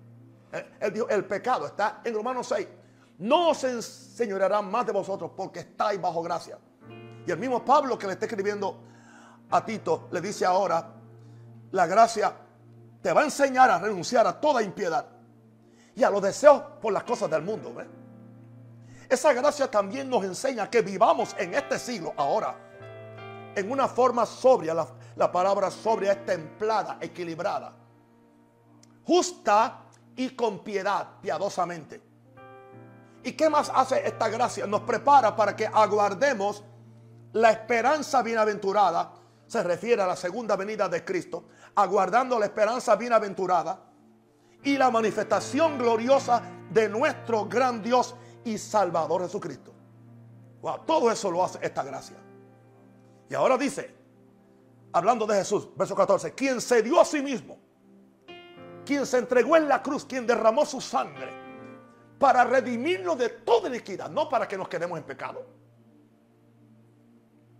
[0.52, 2.68] Eh, él dijo, el pecado está en Romanos 6.
[3.18, 6.58] No se enseñoreará más de vosotros porque estáis bajo gracia.
[7.24, 8.82] Y el mismo Pablo que le está escribiendo
[9.50, 10.92] a Tito le dice ahora,
[11.70, 12.34] la gracia
[13.00, 15.06] te va a enseñar a renunciar a toda impiedad
[15.94, 17.72] y a los deseos por las cosas del mundo.
[19.12, 22.56] Esa gracia también nos enseña que vivamos en este siglo ahora
[23.54, 24.72] en una forma sobria.
[25.16, 27.74] La, palabra sobria es templada, equilibrada,
[29.04, 29.82] justa
[30.16, 32.00] y con piedad, piadosamente.
[33.22, 34.66] ¿Y qué más hace esta gracia?
[34.66, 36.64] Nos prepara para que aguardemos
[37.34, 39.12] La esperanza bienaventurada
[39.46, 43.78] se refiere a la segunda venida de Cristo, aguardando la esperanza bienaventurada
[44.62, 46.40] y la manifestación gloriosa
[46.70, 49.72] de nuestro gran Dios y Salvador Jesucristo.
[50.86, 52.16] Todo eso lo hace esta gracia.
[53.28, 53.94] Y ahora dice,
[54.92, 57.58] hablando de Jesús, verso 14, quien se dio a sí mismo,
[58.84, 61.32] quien se entregó en la cruz, quien derramó su sangre
[62.18, 65.44] para redimirnos de toda iniquidad, no para que nos quedemos en pecado,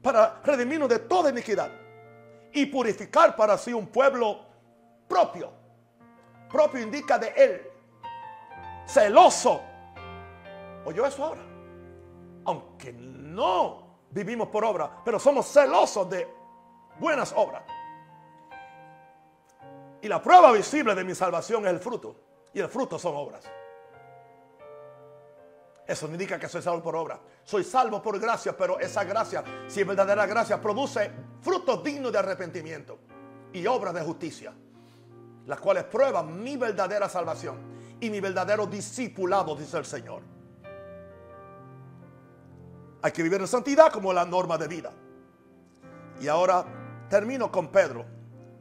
[0.02, 1.70] para redimirnos de toda iniquidad
[2.52, 4.44] y purificar para sí un pueblo
[5.08, 5.50] propio.
[6.50, 7.62] Propio indica de él,
[8.86, 9.62] celoso.
[10.84, 11.42] ¿Oyó eso ahora?
[12.44, 16.28] Aunque no vivimos por obra, pero somos celosos de
[16.98, 17.62] buenas obras.
[20.00, 22.16] Y la prueba visible de mi salvación es el fruto.
[22.52, 23.44] Y el fruto son obras.
[25.86, 27.20] Eso no indica que soy salvo por obra.
[27.44, 31.10] Soy salvo por gracia, pero esa gracia, si es verdadera gracia, produce
[31.40, 32.98] frutos dignos de arrepentimiento
[33.52, 34.52] y obras de justicia,
[35.46, 40.31] las cuales prueban mi verdadera salvación y mi verdadero discipulado, dice el Señor.
[43.02, 44.92] Hay que vivir en santidad como la norma de vida.
[46.20, 46.64] Y ahora
[47.10, 48.06] termino con Pedro.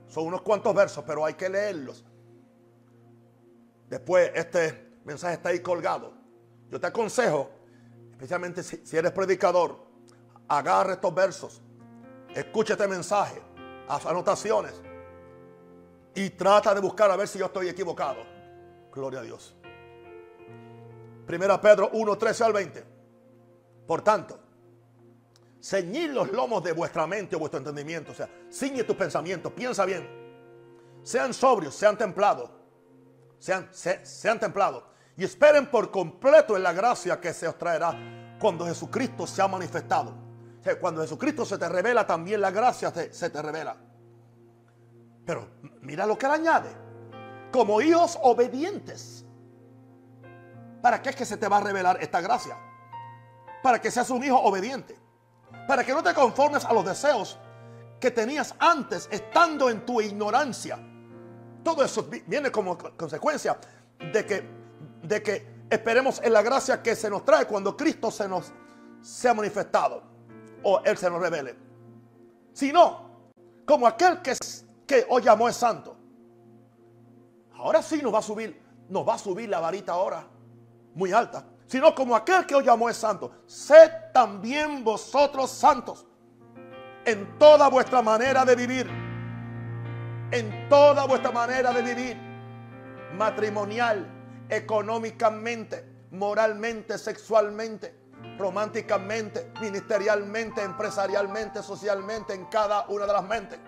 [0.08, 2.04] Son unos cuantos versos, pero hay que leerlos.
[3.88, 6.14] Después este mensaje está ahí colgado.
[6.70, 7.50] Yo te aconsejo,
[8.12, 9.78] especialmente si, eres predicador,
[10.48, 11.62] agarre estos versos,
[12.34, 13.42] escucha este mensaje,
[13.88, 14.82] haz anotaciones
[16.16, 18.22] y trata de buscar a ver si yo estoy equivocado.
[18.92, 19.56] Gloria a Dios.
[21.26, 23.01] Primera Pedro 1, 13 al 20.
[23.92, 24.40] Por tanto,
[25.62, 28.14] ceñid los lomos de vuestra mente o vuestro entendimiento.
[28.14, 30.08] O sea, ciñe tus pensamientos, piensa bien.
[31.04, 32.50] Sean sobrios, sean templados.
[33.38, 34.86] Sean, sean templados
[35.18, 39.48] y esperen por completo en la gracia que se os traerá cuando Jesucristo se ha
[39.50, 40.16] manifestado.
[40.80, 43.76] cuando Jesucristo se te revela, también la gracia se te revela.
[45.26, 45.50] Pero
[45.82, 46.70] mira lo que él añade.
[47.52, 49.26] Como hijos obedientes.
[50.82, 52.71] ¿Para qué es que se te va a revelar esta gracia?
[53.62, 54.98] Para que seas un hijo obediente.
[55.68, 57.38] Para que no te conformes a los deseos
[58.00, 60.80] que tenías antes estando en tu ignorancia.
[61.64, 63.58] Todo eso viene como consecuencia
[64.00, 64.62] de que
[65.04, 68.52] de que esperemos en la gracia que se nos trae cuando Cristo se nos
[69.02, 70.04] sea manifestado
[70.64, 71.56] o Él se nos revele.
[72.54, 73.10] Sino,
[73.66, 74.36] como aquel que,
[74.86, 75.98] que os llamó es santo.
[77.54, 80.28] Ahora sí nos va a subir, nos va a subir la varita ahora,
[80.94, 81.46] muy alta.
[81.72, 83.32] Sino como aquel que os llamó es santo.
[83.46, 86.06] Sed también vosotros santos
[87.06, 88.90] en toda vuestra manera de vivir.
[90.32, 92.18] En toda vuestra manera de vivir
[93.14, 94.06] matrimonial,
[94.50, 97.96] económicamente, moralmente, sexualmente,
[98.38, 103.60] románticamente, ministerialmente, empresarialmente, socialmente, en cada una de las mentes.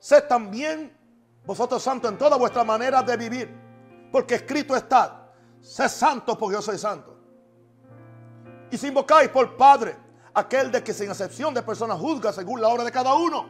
[0.00, 1.05] Sé también
[1.46, 6.62] vosotros santos en toda vuestra manera de vivir, porque escrito está, sé santo porque yo
[6.62, 7.16] soy santo.
[8.70, 9.96] Y si invocáis por Padre,
[10.34, 13.46] aquel de que sin excepción de personas juzga según la obra de cada uno.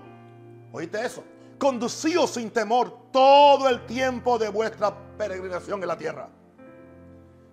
[0.73, 1.25] ¿Oíste eso?
[1.59, 6.29] conducíos sin temor todo el tiempo de vuestra peregrinación en la tierra.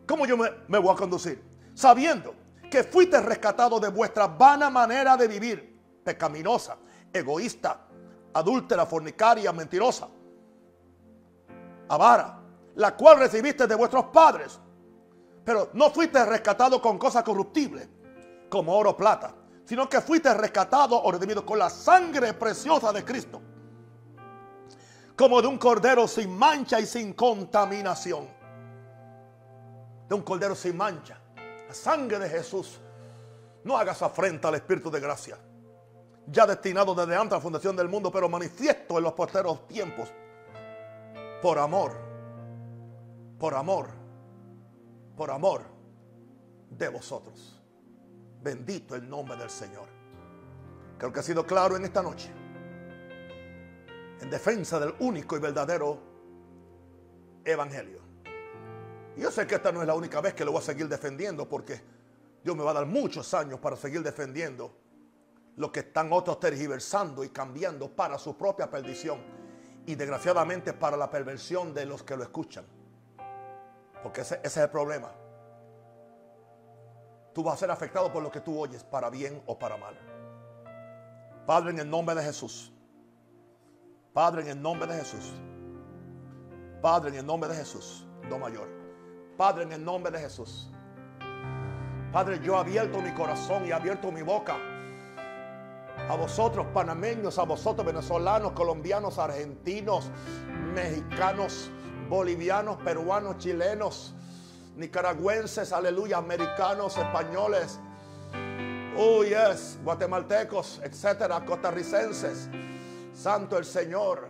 [0.06, 1.44] ¿Cómo yo me, voy a conducir?
[1.74, 2.36] Sabiendo
[2.70, 6.78] que fuiste rescatado de vuestra vana manera de vivir, pecaminosa,
[7.12, 7.88] egoísta,
[8.34, 10.10] adúltera, fornicaria, mentirosa,
[11.94, 12.40] avara,
[12.76, 14.60] la cual recibiste de vuestros padres.
[15.44, 17.88] Pero no fuiste rescatado con cosas corruptibles,
[18.50, 19.34] como oro o plata,
[19.66, 23.42] sino que fuiste rescatado o redimido con la sangre preciosa de Cristo
[25.16, 28.28] como de un cordero sin mancha y sin contaminación.
[30.08, 31.20] De un cordero sin mancha.
[31.68, 32.80] La sangre de Jesús.
[33.64, 35.38] No hagas afrenta al Espíritu de gracia.
[36.28, 40.10] Ya destinado desde antes a la fundación del mundo, pero manifiesto en los posteros tiempos.
[41.44, 41.92] Por amor.
[43.38, 43.90] Por amor.
[45.18, 45.64] Por amor
[46.70, 47.62] de vosotros.
[48.42, 49.90] Bendito el nombre del Señor.
[50.98, 52.32] Creo que ha sido claro en esta noche
[54.22, 56.00] en defensa del único y verdadero
[57.44, 58.00] evangelio.
[59.18, 61.50] Yo sé que esta no es la única vez que lo voy a seguir defendiendo
[61.50, 61.82] porque
[62.42, 64.72] Dios me va a dar muchos años para seguir defendiendo
[65.58, 69.43] lo que están otros tergiversando y cambiando para su propia perdición
[69.86, 72.66] y desgraciadamente para la perversión de los que lo escuchan.
[74.02, 75.12] Porque ese, ese es el problema.
[77.34, 79.98] Tú vas a ser afectado por lo que tú oyes, para bien o para mal.
[81.46, 82.72] Padre, en el nombre de Jesús.
[84.14, 85.34] Padre, en el nombre de Jesús.
[86.82, 88.06] Padre, en el nombre de Jesús.
[88.30, 88.68] Do mayor.
[89.38, 90.70] Padre, en el nombre de Jesús.
[92.12, 94.73] Padre, yo he abierto mi corazón y he abierto mi boca
[96.10, 100.12] a vosotros panameños, a vosotros venezolanos, colombianos, argentinos,
[100.74, 101.70] mexicanos,
[102.10, 104.14] bolivianos, peruanos, chilenos,
[104.76, 107.80] nicaragüenses, aleluya, americanos, españoles,
[108.98, 112.50] oh yes, guatemaltecos, etcétera, costarricenses,
[113.14, 114.28] santo el Señor,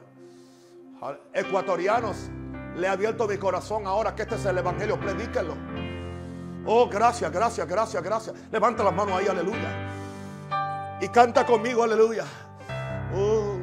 [1.33, 2.29] ecuatorianos,
[2.75, 5.55] le he abierto mi corazón ahora que este es el Evangelio, predíquenlo.
[6.65, 8.35] Oh, gracias, gracias, gracias, gracias.
[8.51, 10.02] Levanta las manos ahí, aleluya.
[11.03, 12.23] Y canta conmigo, aleluya.
[13.13, 13.57] Oh,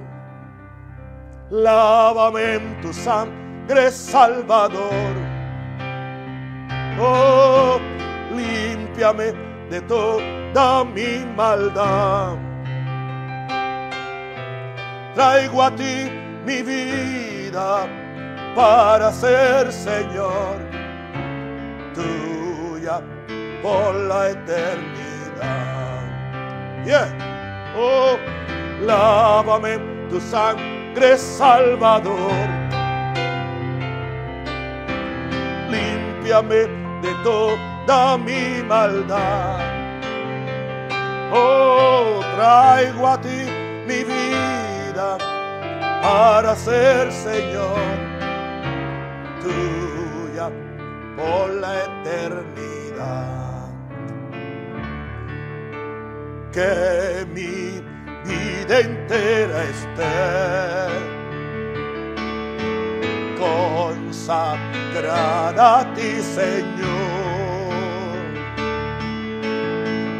[1.50, 5.14] lávame en tu sangre, Salvador.
[7.00, 7.80] Oh,
[8.36, 9.32] límpiame
[9.70, 12.36] de toda mi maldad.
[15.14, 16.10] Traigo a ti
[16.44, 17.86] mi vida
[18.54, 20.58] para ser Señor
[21.94, 23.00] tuya
[23.62, 25.10] por la eternidad.
[26.84, 27.29] Yeah.
[27.76, 28.18] Oh,
[28.84, 29.78] lávame
[30.10, 32.48] tu sangre, Salvador.
[35.70, 36.66] Límpiame
[37.02, 39.60] de toda mi maldad.
[41.32, 43.46] Oh, traigo a ti
[43.86, 45.16] mi vida
[46.02, 47.78] para ser Señor
[49.40, 50.50] tuya
[51.16, 53.49] por la eternidad.
[56.52, 57.80] Que mi
[58.24, 60.16] vida entera esté
[63.38, 64.60] consagrada
[65.80, 66.90] a ti, Señor.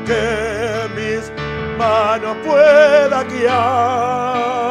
[0.07, 1.33] Que mis
[1.79, 4.71] manos puedan guiar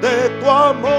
[0.00, 0.90] de tu amor.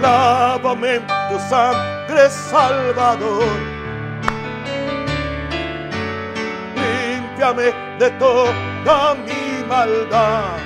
[0.00, 1.38] Lávame tu
[2.28, 3.44] Salvador.
[6.74, 10.58] Límpiame de toda mi maldad.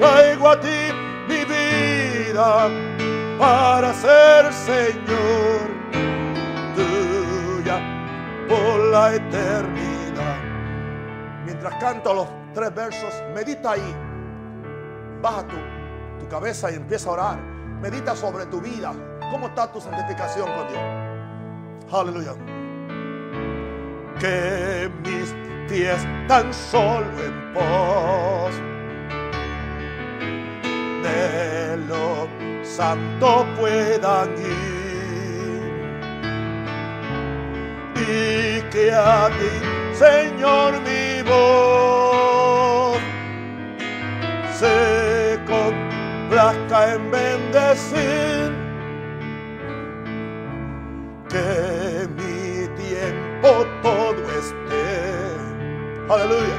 [0.00, 0.80] Traigo a ti
[1.28, 2.68] mi vida
[3.38, 5.70] para ser Señor
[6.74, 7.80] tuya
[8.48, 10.36] por la eternidad.
[11.44, 13.94] Mientras canto los tres versos, medita ahí.
[15.22, 15.56] Baja tu,
[16.18, 17.49] tu cabeza y empieza a orar.
[17.80, 18.92] Medita sobre tu vida.
[19.30, 20.82] ¿Cómo está tu santificación con Dios?
[21.92, 22.34] Aleluya.
[24.18, 25.34] Que mis
[25.68, 28.52] pies tan solo en pos
[31.02, 32.28] de lo
[32.62, 34.70] santo puedan ir
[37.96, 41.34] y que a ti, Señor mío,
[44.52, 44.99] se
[46.40, 48.50] en bendecir
[51.28, 54.88] que mi tiempo todo esté,
[56.08, 56.58] aleluya,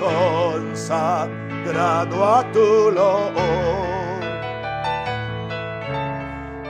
[0.00, 4.20] consagrado a tu loor,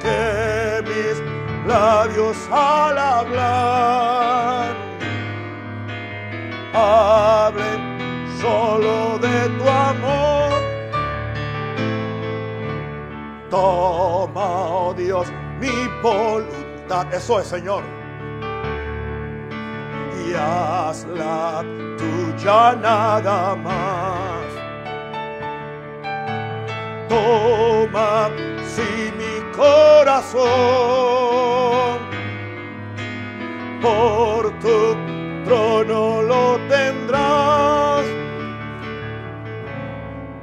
[0.00, 1.16] que mis
[1.68, 4.74] labios al hablar
[6.74, 7.80] hablen
[8.40, 10.19] solo de tu amor.
[13.51, 15.26] Toma, oh Dios,
[15.59, 17.12] mi voluntad.
[17.12, 17.82] Eso es, Señor.
[20.24, 21.64] Y hazla
[21.98, 24.44] tuya nada más.
[27.09, 28.30] Toma,
[28.64, 30.51] si mi corazón
[33.82, 34.94] por tu
[35.44, 38.05] trono lo tendrás.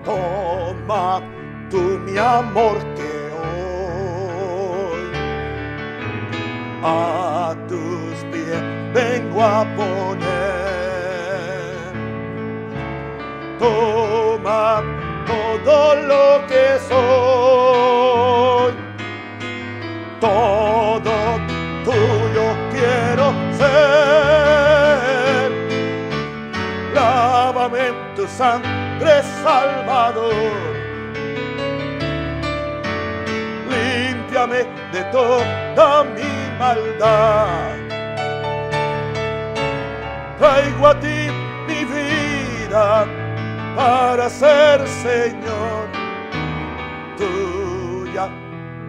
[0.03, 1.22] Toma
[1.70, 3.11] tú mi amor que
[3.41, 5.11] hoy
[6.84, 8.61] a tus pies
[8.93, 10.28] vengo a poner.
[13.59, 14.84] Toma
[15.28, 16.57] todo lo que
[45.04, 45.89] Señor
[47.18, 48.30] tuya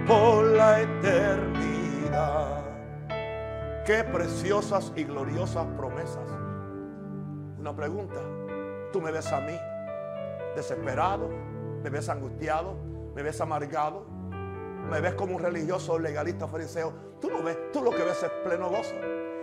[0.07, 2.65] por la eternidad.
[3.85, 6.27] Qué preciosas y gloriosas promesas.
[7.59, 8.21] Una pregunta.
[8.91, 9.53] Tú me ves a mí
[10.57, 11.29] desesperado,
[11.83, 12.75] me ves angustiado,
[13.15, 14.07] me ves amargado,
[14.91, 16.95] me ves como un religioso legalista fariseo.
[17.21, 18.95] Tú lo ves, tú lo que ves es pleno gozo.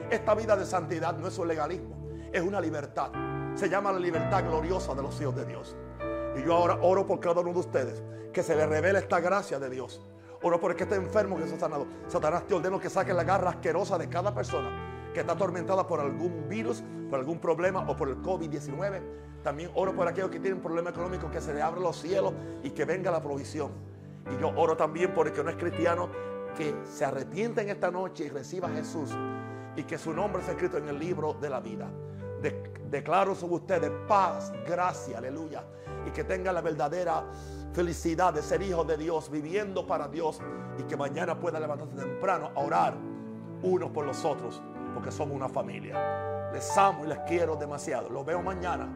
[0.09, 1.95] Esta vida de santidad no es un legalismo,
[2.33, 3.11] es una libertad.
[3.53, 5.75] Se llama la libertad gloriosa de los hijos de Dios.
[6.35, 9.59] Y yo ahora oro por cada uno de ustedes, que se les revele esta gracia
[9.59, 10.01] de Dios.
[10.41, 11.87] Oro por el que esté enfermo, que sea sanado.
[12.07, 16.01] Satanás te ordeno que saque la garra asquerosa de cada persona que está atormentada por
[16.01, 19.01] algún virus, por algún problema o por el COVID-19.
[19.41, 22.33] También oro por aquellos que tienen problemas económicos, que se le abran los cielos
[22.63, 23.71] y que venga la provisión.
[24.29, 26.09] Y yo oro también por el que no es cristiano,
[26.57, 29.09] que se arrepienta en esta noche y reciba a Jesús
[29.77, 31.89] y que su nombre sea escrito en el libro de la vida.
[32.89, 35.63] Declaro sobre ustedes paz, gracia, aleluya.
[36.05, 37.23] Y que tenga la verdadera
[37.73, 40.39] felicidad de ser hijos de Dios, viviendo para Dios
[40.77, 42.95] y que mañana pueda levantarse temprano a orar
[43.63, 44.61] unos por los otros
[44.95, 46.51] porque somos una familia.
[46.53, 48.09] Les amo y les quiero demasiado.
[48.09, 48.87] Los veo mañana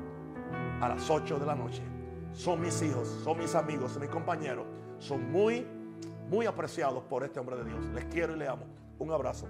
[0.82, 1.84] a las 8 de la noche.
[2.32, 4.66] Son mis hijos, son mis amigos, son mis compañeros.
[4.98, 5.68] Son muy,
[6.30, 7.86] muy apreciados por este hombre de Dios.
[7.94, 8.64] Les quiero y les amo.
[8.98, 9.48] Un abrazo.